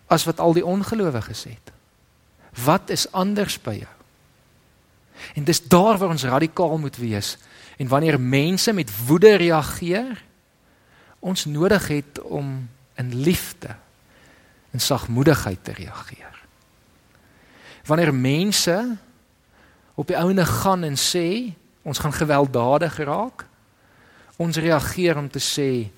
as 0.07 0.25
wat 0.25 0.39
al 0.39 0.53
die 0.53 0.65
ongelowiges 0.65 1.43
het. 1.43 1.71
Wat 2.65 2.89
is 2.89 3.11
anders 3.11 3.57
by 3.61 3.79
jou? 3.79 4.00
En 5.35 5.43
dis 5.43 5.67
daar 5.67 5.97
waar 5.97 6.09
ons 6.09 6.23
radikaal 6.23 6.77
moet 6.77 6.97
wees. 6.97 7.37
En 7.77 7.87
wanneer 7.87 8.19
mense 8.19 8.73
met 8.73 8.91
woede 9.05 9.35
reageer, 9.35 10.23
ons 11.19 11.45
nodig 11.45 11.87
het 11.87 12.21
om 12.21 12.69
in 12.95 13.15
liefde 13.15 13.75
en 14.71 14.79
sagmoedigheid 14.79 15.63
te 15.63 15.71
reageer. 15.71 16.41
Wanneer 17.85 18.13
mense 18.13 18.97
op 19.95 20.07
die 20.07 20.17
ouene 20.17 20.45
gaan 20.45 20.83
en 20.83 20.97
sê 20.97 21.53
ons 21.81 21.97
gaan 21.97 22.13
gewelddadig 22.13 22.97
raak, 22.97 23.45
ons 24.37 24.57
reageer 24.57 25.17
om 25.17 25.29
te 25.29 25.41
sê 25.41 25.89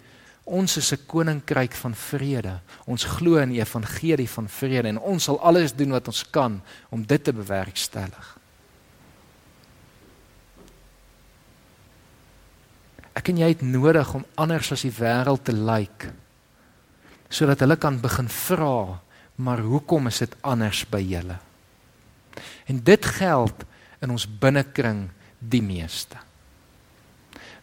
Ons 0.44 0.78
is 0.78 0.92
'n 0.92 1.06
koninkryk 1.06 1.72
van 1.72 1.96
vrede. 1.96 2.60
Ons 2.86 3.04
glo 3.04 3.36
in 3.36 3.50
die 3.50 3.60
evangelie 3.60 4.30
van 4.30 4.50
vrede 4.50 4.88
en 4.88 5.00
ons 5.00 5.24
sal 5.24 5.40
alles 5.40 5.76
doen 5.76 5.90
wat 5.90 6.08
ons 6.08 6.30
kan 6.30 6.62
om 6.90 7.06
dit 7.08 7.24
te 7.24 7.34
bewerkstellig. 7.34 8.38
Ek 13.14 13.30
en 13.30 13.40
jy 13.44 13.50
het 13.54 13.62
nodig 13.62 14.14
om 14.18 14.26
anders 14.42 14.72
as 14.74 14.86
die 14.86 14.94
wêreld 14.94 15.46
te 15.46 15.56
lyk 15.56 16.10
sodat 17.34 17.64
hulle 17.64 17.80
kan 17.82 17.96
begin 17.98 18.28
vra, 18.30 19.00
maar 19.42 19.64
hoekom 19.66 20.06
is 20.06 20.20
dit 20.22 20.36
anders 20.46 20.84
by 20.86 21.00
julle? 21.02 21.40
En 22.70 22.78
dit 22.86 23.06
geld 23.18 23.64
in 24.06 24.14
ons 24.14 24.28
binnekring 24.28 25.08
die 25.40 25.64
meeste. 25.66 26.20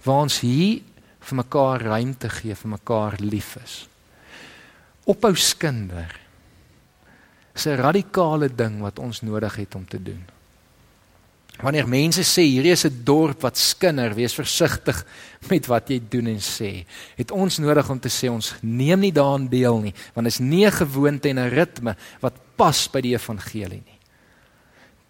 Waar 0.02 0.24
ons 0.26 0.40
hier 0.42 0.80
vir 1.20 1.38
mekaar 1.38 1.84
ruimte 1.86 2.32
gee, 2.34 2.56
vir 2.58 2.72
mekaar 2.74 3.20
lief 3.22 3.54
is. 3.62 3.76
Ophou 5.06 5.36
skinder. 5.38 6.10
Dis 7.54 7.66
'n 7.66 7.78
radikale 7.78 8.48
ding 8.48 8.80
wat 8.80 8.98
ons 8.98 9.22
nodig 9.22 9.54
het 9.56 9.74
om 9.74 9.86
te 9.86 10.02
doen. 10.02 10.26
Wanneer 11.60 11.88
mense 11.88 12.24
sê 12.24 12.46
hierdie 12.46 12.72
is 12.72 12.86
'n 12.86 13.04
dorp 13.04 13.42
wat 13.42 13.58
skinder, 13.58 14.14
wees 14.14 14.34
versigtig 14.34 15.04
met 15.48 15.66
wat 15.66 15.88
jy 15.88 16.00
doen 16.08 16.26
en 16.26 16.40
sê. 16.40 16.84
Het 17.16 17.30
ons 17.30 17.58
nodig 17.58 17.90
om 17.90 18.00
te 18.00 18.08
sê 18.08 18.30
ons 18.30 18.54
neem 18.62 19.00
nie 19.00 19.12
daaraan 19.12 19.48
deel 19.48 19.80
nie, 19.80 19.94
want 20.14 20.24
dit 20.24 20.32
is 20.32 20.40
nie 20.40 20.66
'n 20.66 20.72
gewoonte 20.72 21.28
en 21.28 21.38
'n 21.38 21.50
ritme 21.50 21.96
wat 22.20 22.34
pas 22.56 22.88
by 22.88 23.00
die 23.00 23.14
evangelie 23.14 23.82
nie. 23.84 23.98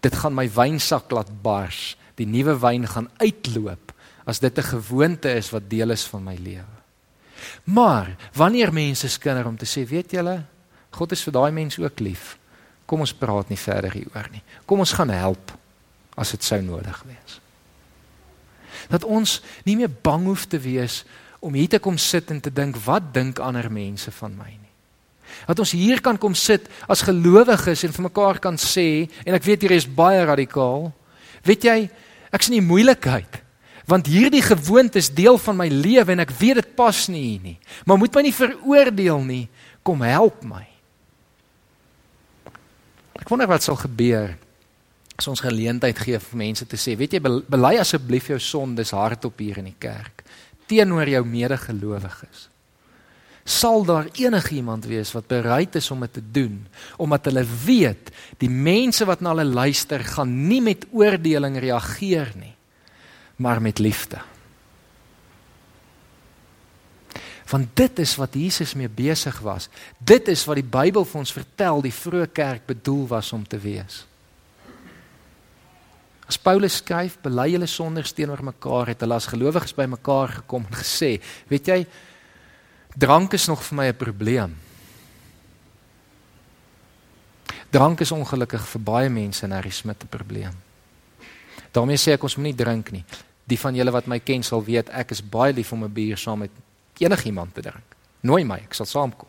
Dit 0.01 0.15
gaan 0.15 0.33
my 0.33 0.49
wynsak 0.49 1.11
laat 1.11 1.41
bars. 1.41 1.95
Die 2.15 2.25
nuwe 2.25 2.59
wyn 2.59 2.87
gaan 2.87 3.09
uitloop 3.19 3.93
as 4.25 4.39
dit 4.39 4.57
'n 4.57 4.63
gewoonte 4.63 5.29
is 5.29 5.51
wat 5.51 5.69
deel 5.69 5.91
is 5.91 6.05
van 6.05 6.23
my 6.23 6.35
lewe. 6.35 6.81
Maar 7.63 8.15
wanneer 8.33 8.73
mense 8.73 9.07
skinder 9.07 9.45
om 9.45 9.57
te 9.57 9.65
sê, 9.65 9.87
weet 9.87 10.11
julle, 10.11 10.43
God 10.91 11.11
is 11.11 11.23
vir 11.23 11.33
daai 11.33 11.51
mense 11.51 11.83
ook 11.83 11.99
lief. 11.99 12.37
Kom 12.85 12.99
ons 12.99 13.13
praat 13.13 13.49
nie 13.49 13.57
verder 13.57 13.91
hieroor 13.91 14.27
nie. 14.31 14.43
Kom 14.65 14.79
ons 14.79 14.93
gaan 14.93 15.09
help 15.09 15.60
as 16.21 16.33
dit 16.35 16.45
sou 16.45 16.61
nodig 16.63 16.97
wees. 17.09 17.39
Dat 18.91 19.05
ons 19.07 19.39
nie 19.65 19.77
meer 19.79 19.91
bang 19.91 20.25
hoef 20.29 20.47
te 20.49 20.59
wees 20.61 21.01
om 21.41 21.55
hier 21.57 21.69
te 21.71 21.81
kom 21.81 21.97
sit 21.97 22.29
en 22.33 22.41
te 22.43 22.53
dink 22.53 22.77
wat 22.85 23.11
dink 23.15 23.41
ander 23.41 23.69
mense 23.73 24.13
van 24.13 24.35
my 24.37 24.49
nie. 24.51 24.73
Dat 25.47 25.61
ons 25.63 25.73
hier 25.73 26.01
kan 26.03 26.19
kom 26.21 26.35
sit 26.37 26.67
as 26.91 27.05
gelowiges 27.07 27.85
en 27.87 27.93
vir 27.95 28.07
mekaar 28.09 28.41
kan 28.43 28.59
sê 28.61 29.07
en 29.25 29.37
ek 29.37 29.47
weet 29.47 29.65
hier 29.65 29.77
is 29.77 29.87
baie 29.87 30.21
radikaal. 30.27 30.91
Weet 31.47 31.65
jy, 31.65 31.77
ek's 32.31 32.51
in 32.51 32.59
die 32.59 32.67
moeilikheid 32.67 33.41
want 33.89 34.07
hierdie 34.07 34.43
gewoonte 34.45 35.01
is 35.01 35.09
deel 35.11 35.35
van 35.41 35.57
my 35.57 35.65
lewe 35.67 36.13
en 36.13 36.21
ek 36.23 36.29
weet 36.39 36.61
dit 36.61 36.69
pas 36.77 36.99
nie 37.11 37.23
hier 37.25 37.41
nie. 37.43 37.57
Maar 37.83 37.97
moet 37.99 38.13
my 38.15 38.21
nie 38.23 38.35
veroordeel 38.35 39.23
nie. 39.25 39.41
Kom 39.83 40.03
help 40.05 40.45
my. 40.47 40.63
Ek 43.19 43.27
wonder 43.27 43.49
wat 43.49 43.65
sal 43.65 43.75
gebeur 43.81 44.37
as 45.19 45.27
ons 45.27 45.43
geleentheid 45.43 45.99
gee 45.99 46.19
vir 46.19 46.37
mense 46.37 46.65
te 46.65 46.79
sê, 46.79 46.95
weet 46.97 47.17
jy, 47.17 47.21
bely 47.21 47.75
asseblief 47.81 48.31
jou 48.31 48.39
sondes 48.41 48.93
hardop 48.95 49.39
hier 49.39 49.59
in 49.61 49.69
die 49.69 49.79
kerk 49.79 50.23
teenoor 50.71 51.09
jou 51.09 51.21
medegelowiges. 51.27 52.47
Sal 53.43 53.83
daar 53.83 54.07
enigiemand 54.15 54.85
wees 54.85 55.11
wat 55.15 55.27
bereid 55.27 55.75
is 55.75 55.89
om 55.91 56.05
dit 56.05 56.13
te 56.13 56.23
doen 56.23 56.59
omdat 57.01 57.27
hulle 57.31 57.43
weet 57.65 58.11
die 58.39 58.51
mense 58.51 59.05
wat 59.09 59.21
na 59.21 59.33
hulle 59.33 59.49
luister 59.49 60.03
gaan 60.13 60.31
nie 60.47 60.61
met 60.63 60.85
oordeling 60.93 61.57
reageer 61.59 62.31
nie 62.37 62.53
maar 63.41 63.61
met 63.61 63.81
liefde. 63.81 64.21
Want 67.49 67.73
dit 67.73 67.99
is 67.99 68.13
wat 68.15 68.37
Jesus 68.37 68.75
mee 68.77 68.89
besig 68.89 69.39
was. 69.39 69.65
Dit 69.97 70.29
is 70.29 70.45
wat 70.45 70.61
die 70.61 70.67
Bybel 70.77 71.07
vir 71.09 71.19
ons 71.19 71.33
vertel 71.33 71.81
die 71.81 71.95
vroeë 71.95 72.29
kerk 72.31 72.69
bedoel 72.69 73.07
was 73.09 73.31
om 73.33 73.41
te 73.47 73.57
wees. 73.59 74.03
As 76.31 76.39
Paulus 76.39 76.77
skryf, 76.79 77.17
bely 77.19 77.49
julle 77.51 77.67
sondes 77.67 78.13
teenoor 78.15 78.39
mekaar, 78.47 78.93
het 78.93 79.01
hulle 79.03 79.17
as 79.19 79.27
gelowiges 79.27 79.75
by 79.75 79.89
mekaar 79.91 80.37
gekom 80.37 80.63
en 80.69 80.77
gesê, 80.79 81.17
weet 81.51 81.67
jy, 81.67 81.79
drank 82.95 83.35
is 83.35 83.49
nog 83.51 83.59
vir 83.67 83.75
my 83.75 83.87
'n 83.91 83.97
probleem. 83.99 84.55
Drank 87.71 88.01
is 88.01 88.11
ongelukkig 88.11 88.63
vir 88.67 88.81
baie 88.81 89.09
mense 89.09 89.45
'n 89.45 89.51
erismete 89.51 90.07
probleem. 90.07 90.55
Daarmee 91.73 91.97
sê 91.97 92.13
ek 92.13 92.23
ons 92.23 92.37
moet 92.37 92.45
nie 92.45 92.55
drink 92.55 92.91
nie 92.91 93.05
die 93.51 93.59
van 93.59 93.75
julle 93.75 93.91
wat 93.91 94.07
my 94.07 94.19
ken 94.23 94.43
sal 94.43 94.63
weet 94.63 94.91
ek 94.95 95.11
is 95.15 95.21
baie 95.21 95.53
lief 95.53 95.73
om 95.73 95.83
'n 95.83 95.93
bier 95.93 96.17
saam 96.17 96.39
met 96.39 96.51
enigiemand 96.97 97.53
te 97.53 97.61
drink. 97.61 97.95
Nooi 98.21 98.43
my, 98.43 98.57
ek 98.57 98.73
sal 98.73 98.85
saamkom. 98.85 99.27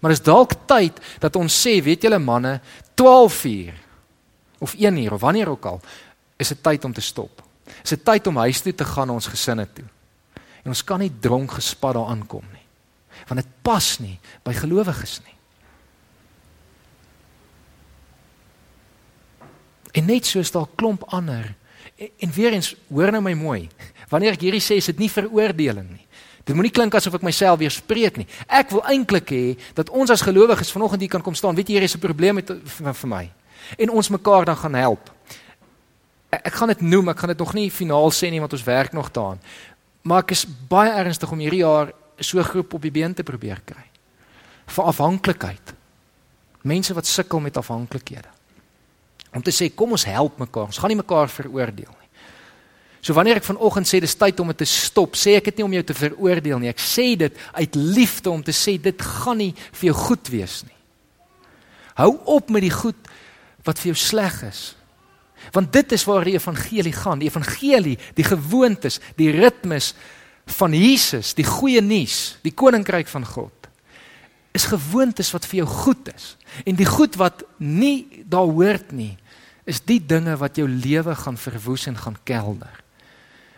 Maar 0.00 0.10
is 0.10 0.22
dalk 0.22 0.66
tyd 0.66 1.00
dat 1.20 1.36
ons 1.36 1.66
sê, 1.66 1.82
weet 1.82 2.02
julle 2.02 2.18
manne, 2.18 2.60
12 2.94 3.44
uur 3.44 3.74
of 4.58 4.74
1 4.74 4.96
uur 4.96 5.12
of 5.12 5.20
wanneer 5.20 5.48
ook 5.48 5.64
al, 5.64 5.80
is 6.36 6.48
dit 6.48 6.62
tyd 6.62 6.84
om 6.84 6.92
te 6.92 7.00
stop. 7.00 7.42
Is 7.82 7.94
dit 7.96 8.04
tyd 8.04 8.26
om 8.26 8.36
huis 8.36 8.60
toe 8.60 8.74
te 8.74 8.84
gaan 8.84 9.06
na 9.06 9.16
ons 9.16 9.26
gesinne 9.26 9.66
toe. 9.74 9.86
En 10.64 10.74
ons 10.74 10.84
kan 10.84 11.00
nie 11.00 11.12
dronk 11.20 11.56
gespat 11.58 11.94
daar 11.94 12.10
aankom 12.12 12.44
nie. 12.52 12.64
Want 13.28 13.40
dit 13.40 13.52
pas 13.62 13.98
nie 13.98 14.18
by 14.44 14.52
gelowiges 14.52 15.20
nie. 15.24 15.34
En 19.96 20.04
net 20.04 20.26
soos 20.26 20.52
daar 20.52 20.68
klomp 20.76 21.06
ander 21.16 21.54
En, 21.96 22.08
en 22.18 22.30
weer 22.30 22.52
eens, 22.52 22.74
hoor 22.88 23.10
nou 23.10 23.22
my 23.22 23.32
mooi. 23.32 23.68
Wanneer 24.12 24.36
ek 24.36 24.44
hierdie 24.46 24.62
sê, 24.62 24.78
is 24.80 24.90
dit 24.92 25.04
nie 25.04 25.10
veroordeling 25.10 25.88
nie. 25.88 26.04
Dit 26.46 26.54
moenie 26.54 26.70
klink 26.70 26.94
asof 26.94 27.16
ek 27.18 27.24
myself 27.26 27.58
weerspreek 27.58 28.20
nie. 28.20 28.28
Ek 28.46 28.70
wil 28.74 28.84
eintlik 28.86 29.32
hê 29.34 29.44
dat 29.74 29.90
ons 29.90 30.12
as 30.14 30.22
gelowiges 30.22 30.70
vanoggend 30.74 31.02
hier 31.02 31.14
kan 31.16 31.24
kom 31.24 31.34
staan. 31.34 31.56
Weet 31.58 31.72
jy, 31.72 31.78
hier 31.78 31.88
is 31.88 31.96
'n 31.96 32.04
probleem 32.04 32.34
met 32.38 32.46
vir 32.46 33.08
my. 33.08 33.30
En 33.78 33.90
ons 33.90 34.08
mekaar 34.08 34.44
dan 34.44 34.56
gaan 34.56 34.74
help. 34.74 35.10
Ek, 36.30 36.46
ek 36.46 36.54
gaan 36.58 36.68
dit 36.68 36.80
noem, 36.80 37.08
ek 37.08 37.18
gaan 37.18 37.32
dit 37.34 37.38
nog 37.38 37.54
nie 37.54 37.70
finaal 37.70 38.10
sê 38.10 38.30
nie 38.30 38.40
want 38.40 38.52
ons 38.52 38.66
werk 38.66 38.92
nog 38.92 39.10
daaraan. 39.10 39.42
Maar 40.02 40.22
ek 40.22 40.36
is 40.36 40.46
baie 40.46 40.92
ernstig 40.92 41.30
om 41.32 41.42
hierdie 41.42 41.64
jaar 41.64 41.92
so 42.18 42.38
'n 42.38 42.44
groep 42.44 42.74
op 42.74 42.82
die 42.82 42.90
been 42.90 43.14
te 43.14 43.22
probeer 43.22 43.60
kry. 43.64 43.84
Vir 44.66 44.84
afhanklikheid. 44.84 45.74
Mense 46.62 46.94
wat 46.94 47.06
sukkel 47.06 47.40
met 47.40 47.56
afhanklikhede 47.56 48.36
om 49.36 49.42
te 49.42 49.52
sê 49.52 49.68
kom 49.74 49.92
ons 49.92 50.04
help 50.08 50.38
mekaar. 50.38 50.70
Ons 50.70 50.78
gaan 50.78 50.92
nie 50.92 51.02
mekaar 51.02 51.28
veroordeel 51.28 51.92
nie. 51.92 52.10
So 53.04 53.14
wanneer 53.14 53.38
ek 53.38 53.46
vanoggend 53.46 53.86
sê 53.86 54.00
dis 54.02 54.16
tyd 54.18 54.40
om 54.40 54.48
dit 54.50 54.58
te 54.64 54.68
stop, 54.68 55.14
sê 55.14 55.36
ek 55.38 55.50
dit 55.50 55.60
nie 55.60 55.66
om 55.66 55.76
jou 55.76 55.82
te 55.86 55.94
veroordeel 55.94 56.62
nie. 56.62 56.72
Ek 56.72 56.82
sê 56.82 57.12
dit 57.18 57.42
uit 57.54 57.76
liefde 57.76 58.32
om 58.32 58.42
te 58.42 58.54
sê 58.56 58.78
dit 58.82 59.02
gaan 59.02 59.38
nie 59.38 59.52
vir 59.54 59.92
jou 59.92 59.96
goed 60.08 60.32
wees 60.32 60.62
nie. 60.66 60.74
Hou 62.00 62.16
op 62.38 62.50
met 62.50 62.64
die 62.66 62.72
goed 62.72 63.12
wat 63.64 63.78
vir 63.78 63.92
jou 63.92 63.98
sleg 64.00 64.40
is. 64.48 64.62
Want 65.52 65.72
dit 65.72 65.92
is 65.92 66.04
waar 66.04 66.24
die 66.24 66.36
evangelie 66.36 66.92
gaan. 66.92 67.18
Die 67.18 67.28
evangelie, 67.28 67.98
die 68.14 68.24
gewoontes, 68.24 69.00
die 69.16 69.30
ritmes 69.30 69.94
van 70.58 70.72
Jesus, 70.72 71.34
die 71.34 71.46
goeie 71.46 71.80
nuus, 71.82 72.38
die 72.42 72.54
koninkryk 72.54 73.08
van 73.10 73.26
God 73.26 73.56
is 74.56 74.68
gewoontes 74.70 75.30
wat 75.34 75.46
vir 75.48 75.62
jou 75.62 75.68
goed 75.68 76.08
is. 76.14 76.34
En 76.64 76.78
die 76.78 76.88
goed 76.88 77.18
wat 77.20 77.44
nie 77.60 78.24
daar 78.28 78.48
hoort 78.48 78.92
nie, 78.96 79.14
is 79.68 79.82
die 79.84 80.00
dinge 80.00 80.36
wat 80.40 80.58
jou 80.60 80.66
lewe 80.70 81.16
gaan 81.18 81.38
verwoes 81.40 81.86
en 81.90 81.98
gaan 81.98 82.16
kelder. 82.28 82.82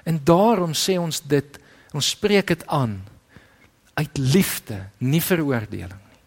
En 0.08 0.20
daarom 0.24 0.74
sê 0.76 0.96
ons 0.98 1.20
dit, 1.28 1.58
ons 1.94 2.12
spreek 2.14 2.50
dit 2.54 2.66
aan 2.72 2.98
uit 3.98 4.18
liefde, 4.18 4.80
nie 4.98 5.22
veroordeling 5.22 5.90
nie. 5.92 6.20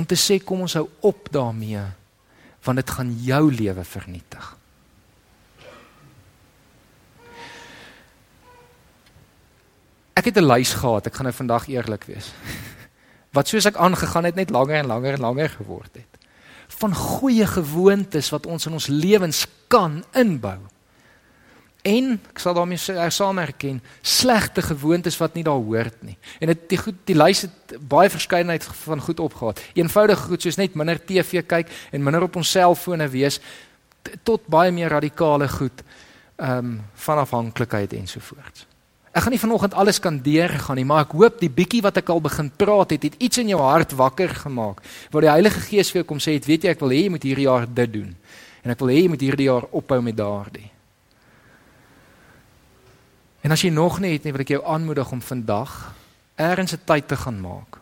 Om 0.00 0.06
te 0.08 0.16
sê 0.18 0.38
kom 0.42 0.64
ons 0.64 0.78
hou 0.78 0.86
op 1.04 1.28
daarmee 1.34 1.82
want 2.62 2.76
dit 2.76 2.90
gaan 2.90 3.12
jou 3.24 3.52
lewe 3.52 3.84
vernietig. 3.84 4.56
Ek 10.12 10.24
het 10.24 10.36
'n 10.36 10.44
lys 10.44 10.74
gehad, 10.74 11.06
ek 11.06 11.14
gaan 11.14 11.24
nou 11.24 11.36
vandag 11.36 11.68
eerlik 11.68 12.04
wees. 12.04 12.32
Wat 13.36 13.48
soos 13.48 13.64
ek 13.64 13.76
aangegaan 13.76 14.24
het 14.24 14.34
net 14.34 14.50
langer 14.50 14.76
en 14.82 14.86
langer 14.86 15.12
en 15.12 15.20
langer 15.20 15.48
geword 15.48 15.94
het 15.94 16.10
van 16.80 16.94
goeie 16.94 17.46
gewoontes 17.46 18.30
wat 18.32 18.46
ons 18.46 18.66
in 18.66 18.72
ons 18.72 18.86
lewens 18.86 19.44
kan 19.68 20.00
inbou. 20.16 20.58
En 21.82 22.18
ek 22.28 22.40
sal 22.42 22.54
daarmee 22.54 23.10
saam 23.10 23.38
erken 23.40 23.80
slegte 24.02 24.62
gewoontes 24.62 25.16
wat 25.16 25.34
nie 25.34 25.44
daar 25.44 25.60
hoort 25.60 26.02
nie. 26.04 26.16
En 26.40 26.52
dit 26.52 26.68
die 26.68 26.78
goed 26.78 26.98
die 27.08 27.16
lys 27.16 27.46
het 27.46 27.76
baie 27.88 28.10
verskeidenheid 28.10 28.64
van 28.84 29.00
goed 29.00 29.20
opgehaal. 29.20 29.56
Eenvoudige 29.74 30.28
goed 30.28 30.42
soos 30.42 30.60
net 30.60 30.76
minder 30.76 31.00
TV 31.00 31.40
kyk 31.46 31.72
en 31.90 32.02
minder 32.04 32.28
op 32.28 32.36
ons 32.36 32.50
selfone 32.50 33.08
wees 33.08 33.40
tot 34.24 34.44
baie 34.48 34.72
meer 34.72 34.92
radikale 34.92 35.48
goed 35.48 35.84
ehm 36.40 36.58
um, 36.58 36.80
van 36.94 37.18
afhanklikheid 37.20 37.92
ensovoorts. 37.92 38.66
Ek 39.10 39.24
gaan 39.24 39.34
nie 39.34 39.42
vanoggend 39.42 39.74
alles 39.74 39.98
kan 40.00 40.20
deurgaan 40.22 40.76
nie, 40.78 40.86
maar 40.86 41.02
ek 41.04 41.16
hoop 41.18 41.40
die 41.40 41.50
bietjie 41.50 41.82
wat 41.82 41.96
ek 41.98 42.12
al 42.12 42.20
begin 42.22 42.50
praat 42.56 42.94
het, 42.94 43.02
het 43.02 43.16
iets 43.18 43.40
in 43.42 43.48
jou 43.50 43.58
hart 43.60 43.92
wakker 43.98 44.30
gemaak. 44.44 44.80
Waar 45.10 45.26
die 45.26 45.32
Heilige 45.32 45.60
Gees 45.60 45.90
vir 45.90 46.00
jou 46.00 46.06
kom 46.06 46.20
sê, 46.22 46.36
het, 46.38 46.46
"Weet 46.46 46.62
jy, 46.62 46.70
ek 46.70 46.80
wil 46.80 46.94
hê 46.94 47.02
jy 47.02 47.10
moet 47.10 47.22
hierdie 47.22 47.48
jaar 47.48 47.66
dit 47.66 47.92
doen." 47.92 48.14
En 48.62 48.70
ek 48.70 48.78
wil 48.78 48.88
hê 48.88 49.02
jy 49.02 49.08
moet 49.08 49.20
hierdie 49.20 49.48
jaar 49.48 49.66
ophou 49.72 50.00
met 50.00 50.16
daardie. 50.16 50.70
En 53.40 53.50
as 53.50 53.62
jy 53.64 53.70
nog 53.72 54.00
nie 54.00 54.12
het 54.12 54.24
nie, 54.24 54.32
wil 54.32 54.44
ek 54.44 54.54
jou 54.56 54.62
aanmoedig 54.64 55.12
om 55.12 55.22
vandag 55.24 55.94
ergens 56.36 56.72
'n 56.72 56.84
tyd 56.84 57.08
te 57.08 57.16
gaan 57.16 57.40
maak. 57.40 57.80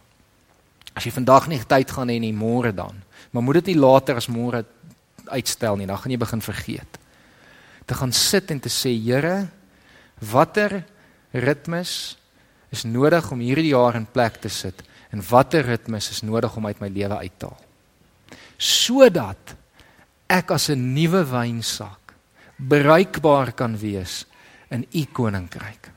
As 0.95 1.05
jy 1.05 1.11
vandag 1.11 1.49
nie 1.49 1.59
tyd 1.59 1.91
gaan 1.91 2.09
hê 2.09 2.19
nie, 2.19 2.33
môre 2.33 2.75
dan. 2.75 3.03
Maar 3.31 3.43
moet 3.43 3.55
dit 3.55 3.67
nie 3.67 3.83
later 3.83 4.17
as 4.17 4.29
môre 4.29 4.65
uitstel 5.27 5.77
nie, 5.77 5.87
dan 5.87 5.99
gaan 5.99 6.11
jy 6.11 6.19
begin 6.19 6.41
vergeet. 6.41 6.99
Te 7.87 7.95
gaan 7.95 8.13
sit 8.13 8.51
en 8.51 8.61
te 8.61 8.69
sê, 8.69 8.91
Here, 8.91 9.49
watter 10.19 10.85
ritmes 11.33 12.17
is 12.71 12.85
nodig 12.85 13.31
om 13.33 13.41
hierdie 13.41 13.73
jaar 13.73 13.95
in 13.95 14.07
plek 14.07 14.41
te 14.41 14.49
sit 14.49 14.83
en 15.11 15.23
watter 15.31 15.65
ritmes 15.65 16.11
is 16.11 16.23
nodig 16.23 16.57
om 16.57 16.67
uit 16.67 16.81
my 16.81 16.89
lewe 16.89 17.17
uit 17.17 17.39
te 17.39 17.47
haal? 17.47 17.65
Sodat 18.59 19.55
ek 20.29 20.51
as 20.51 20.69
'n 20.69 20.95
nuwe 20.95 21.25
wynsak 21.25 22.15
bruikbaar 22.57 23.53
kan 23.53 23.79
wees 23.79 24.27
in 24.75 24.87
u 24.93 25.05
koninkryk. 25.13 25.91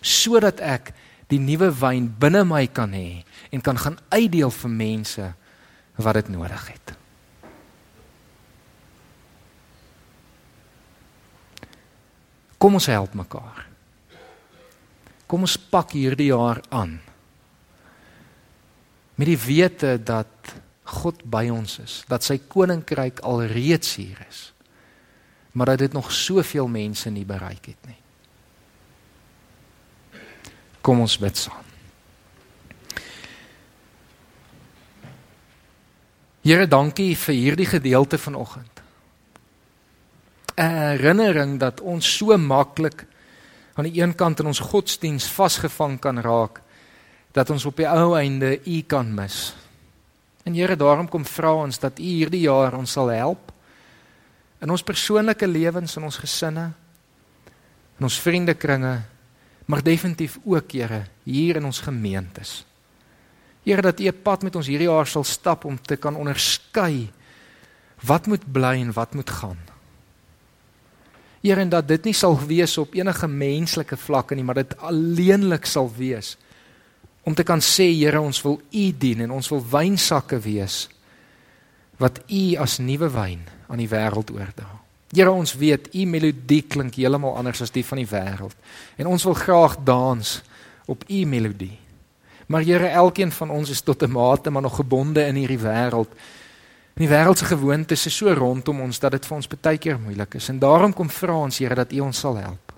Sodat 0.00 0.60
ek 0.60 0.92
die 1.30 1.40
nuwe 1.42 1.70
wyn 1.74 2.08
binne 2.20 2.44
my 2.46 2.66
kan 2.70 2.94
hê 2.94 3.24
en 3.50 3.62
kan 3.64 3.78
gaan 3.78 3.98
uitdeel 4.12 4.52
vir 4.54 4.72
mense 4.72 5.32
wat 5.96 6.20
dit 6.20 6.30
nodig 6.34 6.68
het. 6.70 6.94
Kom 12.56 12.78
ons 12.78 12.88
help 12.88 13.14
mekaar. 13.18 13.66
Kom 15.26 15.44
ons 15.44 15.58
pak 15.58 15.92
hierdie 15.96 16.30
jaar 16.30 16.62
aan. 16.70 16.96
Met 19.16 19.28
die 19.28 19.40
wete 19.40 19.96
dat 19.98 20.54
God 20.86 21.24
by 21.26 21.48
ons 21.50 21.80
is, 21.82 22.00
dat 22.06 22.22
sy 22.22 22.38
koninkryk 22.46 23.24
alreeds 23.26 23.96
hier 23.98 24.20
is. 24.28 24.50
Maar 25.56 25.74
dat 25.74 25.86
dit 25.86 25.96
nog 25.96 26.12
soveel 26.12 26.68
mense 26.70 27.10
nie 27.10 27.24
bereik 27.26 27.72
het 27.72 27.88
nie. 27.88 27.98
Kom 30.86 31.00
ons 31.02 31.16
bid 31.18 31.34
saam. 31.34 31.64
Here, 36.46 36.68
dankie 36.70 37.16
vir 37.18 37.34
hierdie 37.34 37.66
gedeelte 37.66 38.18
vanoggend. 38.22 38.70
'n 40.56 40.62
Herinnering 40.62 41.58
dat 41.58 41.80
ons 41.80 42.06
so 42.16 42.36
maklik 42.38 43.04
aan 43.74 43.84
die 43.84 44.00
een 44.00 44.14
kant 44.14 44.40
in 44.40 44.46
ons 44.46 44.62
godsdiens 44.62 45.26
vasgevang 45.26 45.98
kan 46.00 46.18
raak 46.18 46.62
dat 47.32 47.50
ons 47.50 47.66
op 47.66 47.76
die 47.76 47.88
ou 47.88 48.14
einde 48.16 48.60
U 48.64 48.82
kan 48.82 49.14
mis. 49.14 49.54
En 50.44 50.54
Here, 50.54 50.76
daarom 50.76 51.08
kom 51.08 51.24
vra 51.24 51.52
ons 51.52 51.78
dat 51.78 51.98
U 51.98 52.02
hierdie 52.02 52.46
jaar 52.46 52.74
ons 52.74 52.92
sal 52.92 53.08
help 53.08 53.52
in 54.60 54.70
ons 54.70 54.82
persoonlike 54.82 55.46
lewens 55.46 55.96
en 55.96 56.04
ons 56.04 56.16
gesinne, 56.16 56.72
in 57.98 58.04
ons 58.04 58.20
vriendekringe, 58.20 59.02
maar 59.66 59.82
definitief 59.82 60.38
ook, 60.44 60.72
Here, 60.72 61.04
hier 61.22 61.56
in 61.56 61.64
ons 61.64 61.82
gemeentes. 61.82 62.64
Here, 63.66 63.82
dat 63.82 64.00
U 64.00 64.06
'n 64.06 64.22
pad 64.22 64.42
met 64.42 64.56
ons 64.56 64.66
hierdie 64.66 64.88
jaar 64.88 65.06
sal 65.06 65.24
stap 65.24 65.64
om 65.64 65.78
te 65.80 65.96
kan 65.96 66.16
onderskei 66.16 67.10
wat 68.06 68.26
moet 68.26 68.52
bly 68.52 68.80
en 68.80 68.92
wat 68.92 69.14
moet 69.14 69.30
gaan. 69.30 69.58
Here 71.40 71.60
en 71.60 71.68
dat 71.68 71.88
dit 71.88 72.04
nie 72.04 72.14
sal 72.14 72.38
wees 72.46 72.78
op 72.78 72.94
enige 72.94 73.28
menslike 73.28 73.96
vlakke 73.96 74.34
nie, 74.34 74.44
maar 74.44 74.54
dit 74.54 74.76
alleenlik 74.78 75.66
sal 75.66 75.90
wees 75.96 76.36
om 77.22 77.34
te 77.34 77.42
kan 77.42 77.60
sê 77.60 77.90
Here, 77.90 78.20
ons 78.20 78.42
wil 78.42 78.60
U 78.70 78.92
dien 78.98 79.20
en 79.20 79.30
ons 79.30 79.48
wil 79.48 79.64
wynsakke 79.70 80.38
wees 80.38 80.88
wat 81.98 82.20
U 82.28 82.54
as 82.56 82.78
nuwe 82.78 83.08
wyn 83.08 83.40
aan 83.68 83.78
die 83.78 83.88
wêreld 83.88 84.30
oordra. 84.30 84.75
Here, 85.16 85.32
ons 85.32 85.54
weet 85.56 85.88
U 85.96 86.04
melodie 86.04 86.62
klink 86.68 86.98
heeltemal 87.00 87.38
anders 87.40 87.62
as 87.64 87.72
die 87.72 87.84
van 87.84 88.02
die 88.02 88.08
wêreld 88.10 88.54
en 89.00 89.08
ons 89.08 89.24
wil 89.24 89.34
graag 89.34 89.78
dans 89.84 90.42
op 90.86 91.04
U 91.08 91.24
melodie. 91.24 91.78
Maar 92.52 92.62
Here, 92.62 92.86
elkeen 92.86 93.32
van 93.32 93.50
ons 93.50 93.70
is 93.70 93.80
tot 93.80 94.02
'n 94.02 94.12
mate 94.12 94.50
maar 94.50 94.62
nog 94.62 94.76
gebonde 94.76 95.24
in 95.24 95.34
hierdie 95.34 95.64
wêreld 95.64 96.12
En 96.96 97.04
die 97.04 97.12
wêreldse 97.12 97.44
gewoontes 97.44 98.06
is 98.08 98.14
so 98.16 98.32
rondom 98.32 98.78
ons 98.80 98.98
dat 99.02 99.12
dit 99.12 99.26
vir 99.28 99.36
ons 99.36 99.48
baie 99.52 99.76
keer 99.76 99.98
moeilik 100.00 100.38
is. 100.38 100.46
En 100.48 100.56
daarom 100.58 100.94
kom 100.96 101.10
vra 101.12 101.34
ons 101.44 101.58
Here 101.60 101.76
dat 101.76 101.92
U 101.92 102.00
ons 102.06 102.20
sal 102.24 102.38
help. 102.40 102.72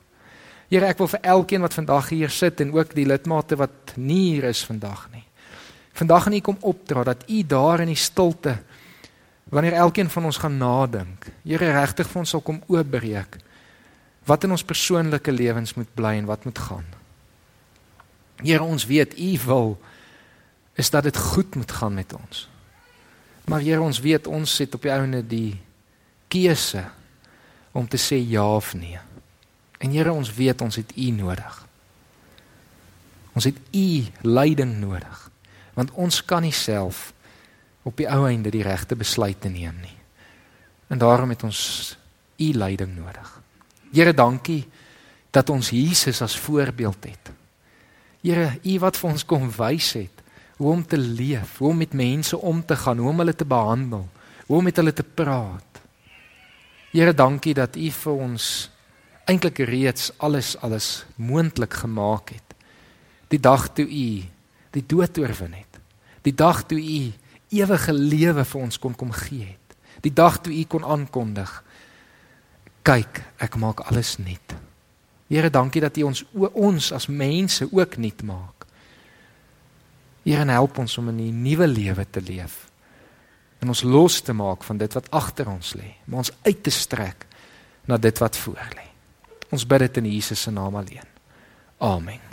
Here, 0.68 0.88
ek 0.90 0.98
wil 0.98 1.08
vir 1.12 1.22
elkeen 1.22 1.62
wat 1.62 1.76
vandag 1.78 2.08
hier 2.10 2.32
sit 2.34 2.58
en 2.60 2.72
ook 2.74 2.96
die 2.98 3.06
lidmate 3.06 3.56
wat 3.56 3.94
nie 3.94 4.34
hier 4.34 4.48
is 4.50 4.64
vandag 4.66 5.06
nie. 5.14 5.22
Vandag 5.94 6.26
aan 6.26 6.34
U 6.34 6.40
kom 6.40 6.58
opdra 6.66 7.04
dat 7.06 7.22
U 7.30 7.44
daar 7.46 7.84
in 7.86 7.92
die 7.92 7.98
stilte 7.98 8.56
wanneer 9.48 9.72
elkeen 9.72 10.10
van 10.10 10.24
ons 10.24 10.36
gaan 10.36 10.56
nadink, 10.60 11.30
Here 11.42 11.72
regtig 11.72 12.08
vir 12.08 12.20
ons 12.20 12.30
sal 12.36 12.44
kom 12.44 12.62
oopbreek 12.68 13.40
wat 14.28 14.44
in 14.44 14.52
ons 14.52 14.64
persoonlike 14.64 15.32
lewens 15.32 15.72
moet 15.74 15.88
bly 15.96 16.18
en 16.20 16.26
wat 16.28 16.44
moet 16.44 16.58
gaan. 16.58 16.84
Here, 18.42 18.62
ons 18.62 18.84
weet 18.86 19.16
U 19.18 19.30
wil 19.46 19.70
is 20.78 20.90
dat 20.90 21.08
dit 21.08 21.16
goed 21.16 21.56
moet 21.56 21.72
gaan 21.72 21.94
met 21.94 22.12
ons. 22.12 22.44
Maar 23.48 23.64
Here, 23.64 23.80
ons 23.80 24.00
weet 24.04 24.26
ons 24.26 24.56
sit 24.60 24.74
op 24.76 24.84
die 24.84 24.92
ouene 24.92 25.22
die 25.26 25.56
keuse 26.28 26.84
om 27.72 27.88
te 27.88 27.96
sê 27.96 28.20
ja 28.20 28.44
of 28.44 28.74
nee. 28.76 29.00
En 29.80 29.96
Here, 29.96 30.12
ons 30.12 30.30
weet 30.34 30.60
ons 30.60 30.76
het 30.76 30.92
U 30.92 31.08
nodig. 31.16 31.64
Ons 33.32 33.48
het 33.48 33.58
U 33.72 33.88
leiding 34.28 34.76
nodig. 34.82 35.24
Want 35.74 35.94
ons 35.96 36.20
kan 36.24 36.44
nie 36.44 36.54
self 36.54 37.08
op 37.82 37.96
die 37.96 38.08
ou 38.10 38.26
einde 38.28 38.50
die 38.50 38.62
regte 38.62 38.96
besluite 38.96 39.48
neem 39.48 39.76
nie. 39.82 39.96
En 40.88 40.98
daarom 40.98 41.30
het 41.30 41.42
ons 41.42 41.96
U 42.38 42.52
leiding 42.54 42.94
nodig. 42.96 43.40
Here, 43.92 44.14
dankie 44.14 44.62
dat 45.30 45.50
ons 45.50 45.70
Jesus 45.70 46.22
as 46.22 46.38
voorbeeld 46.38 47.04
het. 47.04 47.30
Here, 48.22 48.52
U 48.62 48.78
wat 48.78 48.96
vir 48.96 49.10
ons 49.10 49.26
kom 49.26 49.50
wys 49.56 49.92
het 49.98 50.24
hoe 50.58 50.72
om 50.72 50.82
te 50.86 50.98
leef, 50.98 51.58
hoe 51.58 51.70
om 51.70 51.76
met 51.78 51.92
mense 51.94 52.38
om 52.38 52.64
te 52.66 52.76
gaan, 52.76 52.98
hoe 52.98 53.10
om 53.12 53.20
hulle 53.22 53.34
te 53.34 53.46
behandel, 53.46 54.08
hoe 54.46 54.56
om 54.58 54.64
met 54.66 54.76
hulle 54.76 54.92
te 54.92 55.06
praat. 55.06 55.82
Here, 56.90 57.14
dankie 57.14 57.54
dat 57.54 57.76
U 57.76 57.90
vir 57.94 58.24
ons 58.26 58.48
eintlik 59.28 59.60
reeds 59.68 60.10
alles 60.18 60.56
alles 60.64 61.04
moontlik 61.14 61.74
gemaak 61.84 62.32
het. 62.34 62.56
Die 63.28 63.40
dag 63.40 63.68
toe 63.76 63.86
U 63.86 64.10
die 64.74 64.84
dood 64.86 65.18
oorwin 65.18 65.54
het. 65.54 65.78
Die 66.24 66.34
dag 66.34 66.64
toe 66.66 66.80
U 66.80 67.12
ewige 67.48 67.92
lewe 67.92 68.44
vir 68.44 68.60
ons 68.60 68.78
kon 68.78 68.94
kom 68.94 69.12
gee 69.12 69.46
het. 69.46 69.76
Die 70.00 70.12
dag 70.12 70.40
toe 70.40 70.52
U 70.52 70.64
kon 70.64 70.84
aankondig: 70.84 71.64
"Kyk, 72.82 73.22
ek 73.38 73.56
maak 73.56 73.80
alles 73.80 74.16
nuut." 74.18 74.54
Here, 75.28 75.50
dankie 75.50 75.80
dat 75.80 75.96
U 75.96 76.02
ons 76.02 76.24
ons 76.52 76.92
as 76.92 77.06
mense 77.06 77.68
ook 77.72 77.96
nuut 77.96 78.22
maak. 78.22 78.66
Here 80.24 80.44
help 80.50 80.78
ons 80.78 80.98
om 80.98 81.08
in 81.08 81.20
'n 81.20 81.42
nuwe 81.42 81.66
lewe 81.66 82.06
te 82.10 82.20
leef. 82.20 82.68
En 83.58 83.68
ons 83.68 83.82
los 83.82 84.20
te 84.20 84.32
maak 84.32 84.62
van 84.62 84.76
dit 84.76 84.92
wat 84.92 85.10
agter 85.10 85.48
ons 85.48 85.74
lê, 85.74 85.94
maar 86.04 86.18
ons 86.18 86.32
uit 86.42 86.62
te 86.62 86.70
strek 86.70 87.26
na 87.84 87.96
dit 87.96 88.18
wat 88.18 88.36
voor 88.36 88.68
lê. 88.76 88.86
Ons 89.50 89.66
bid 89.66 89.78
dit 89.78 89.96
in 89.96 90.12
Jesus 90.12 90.42
se 90.42 90.50
naam 90.50 90.76
alleen. 90.76 91.08
Amen. 91.78 92.27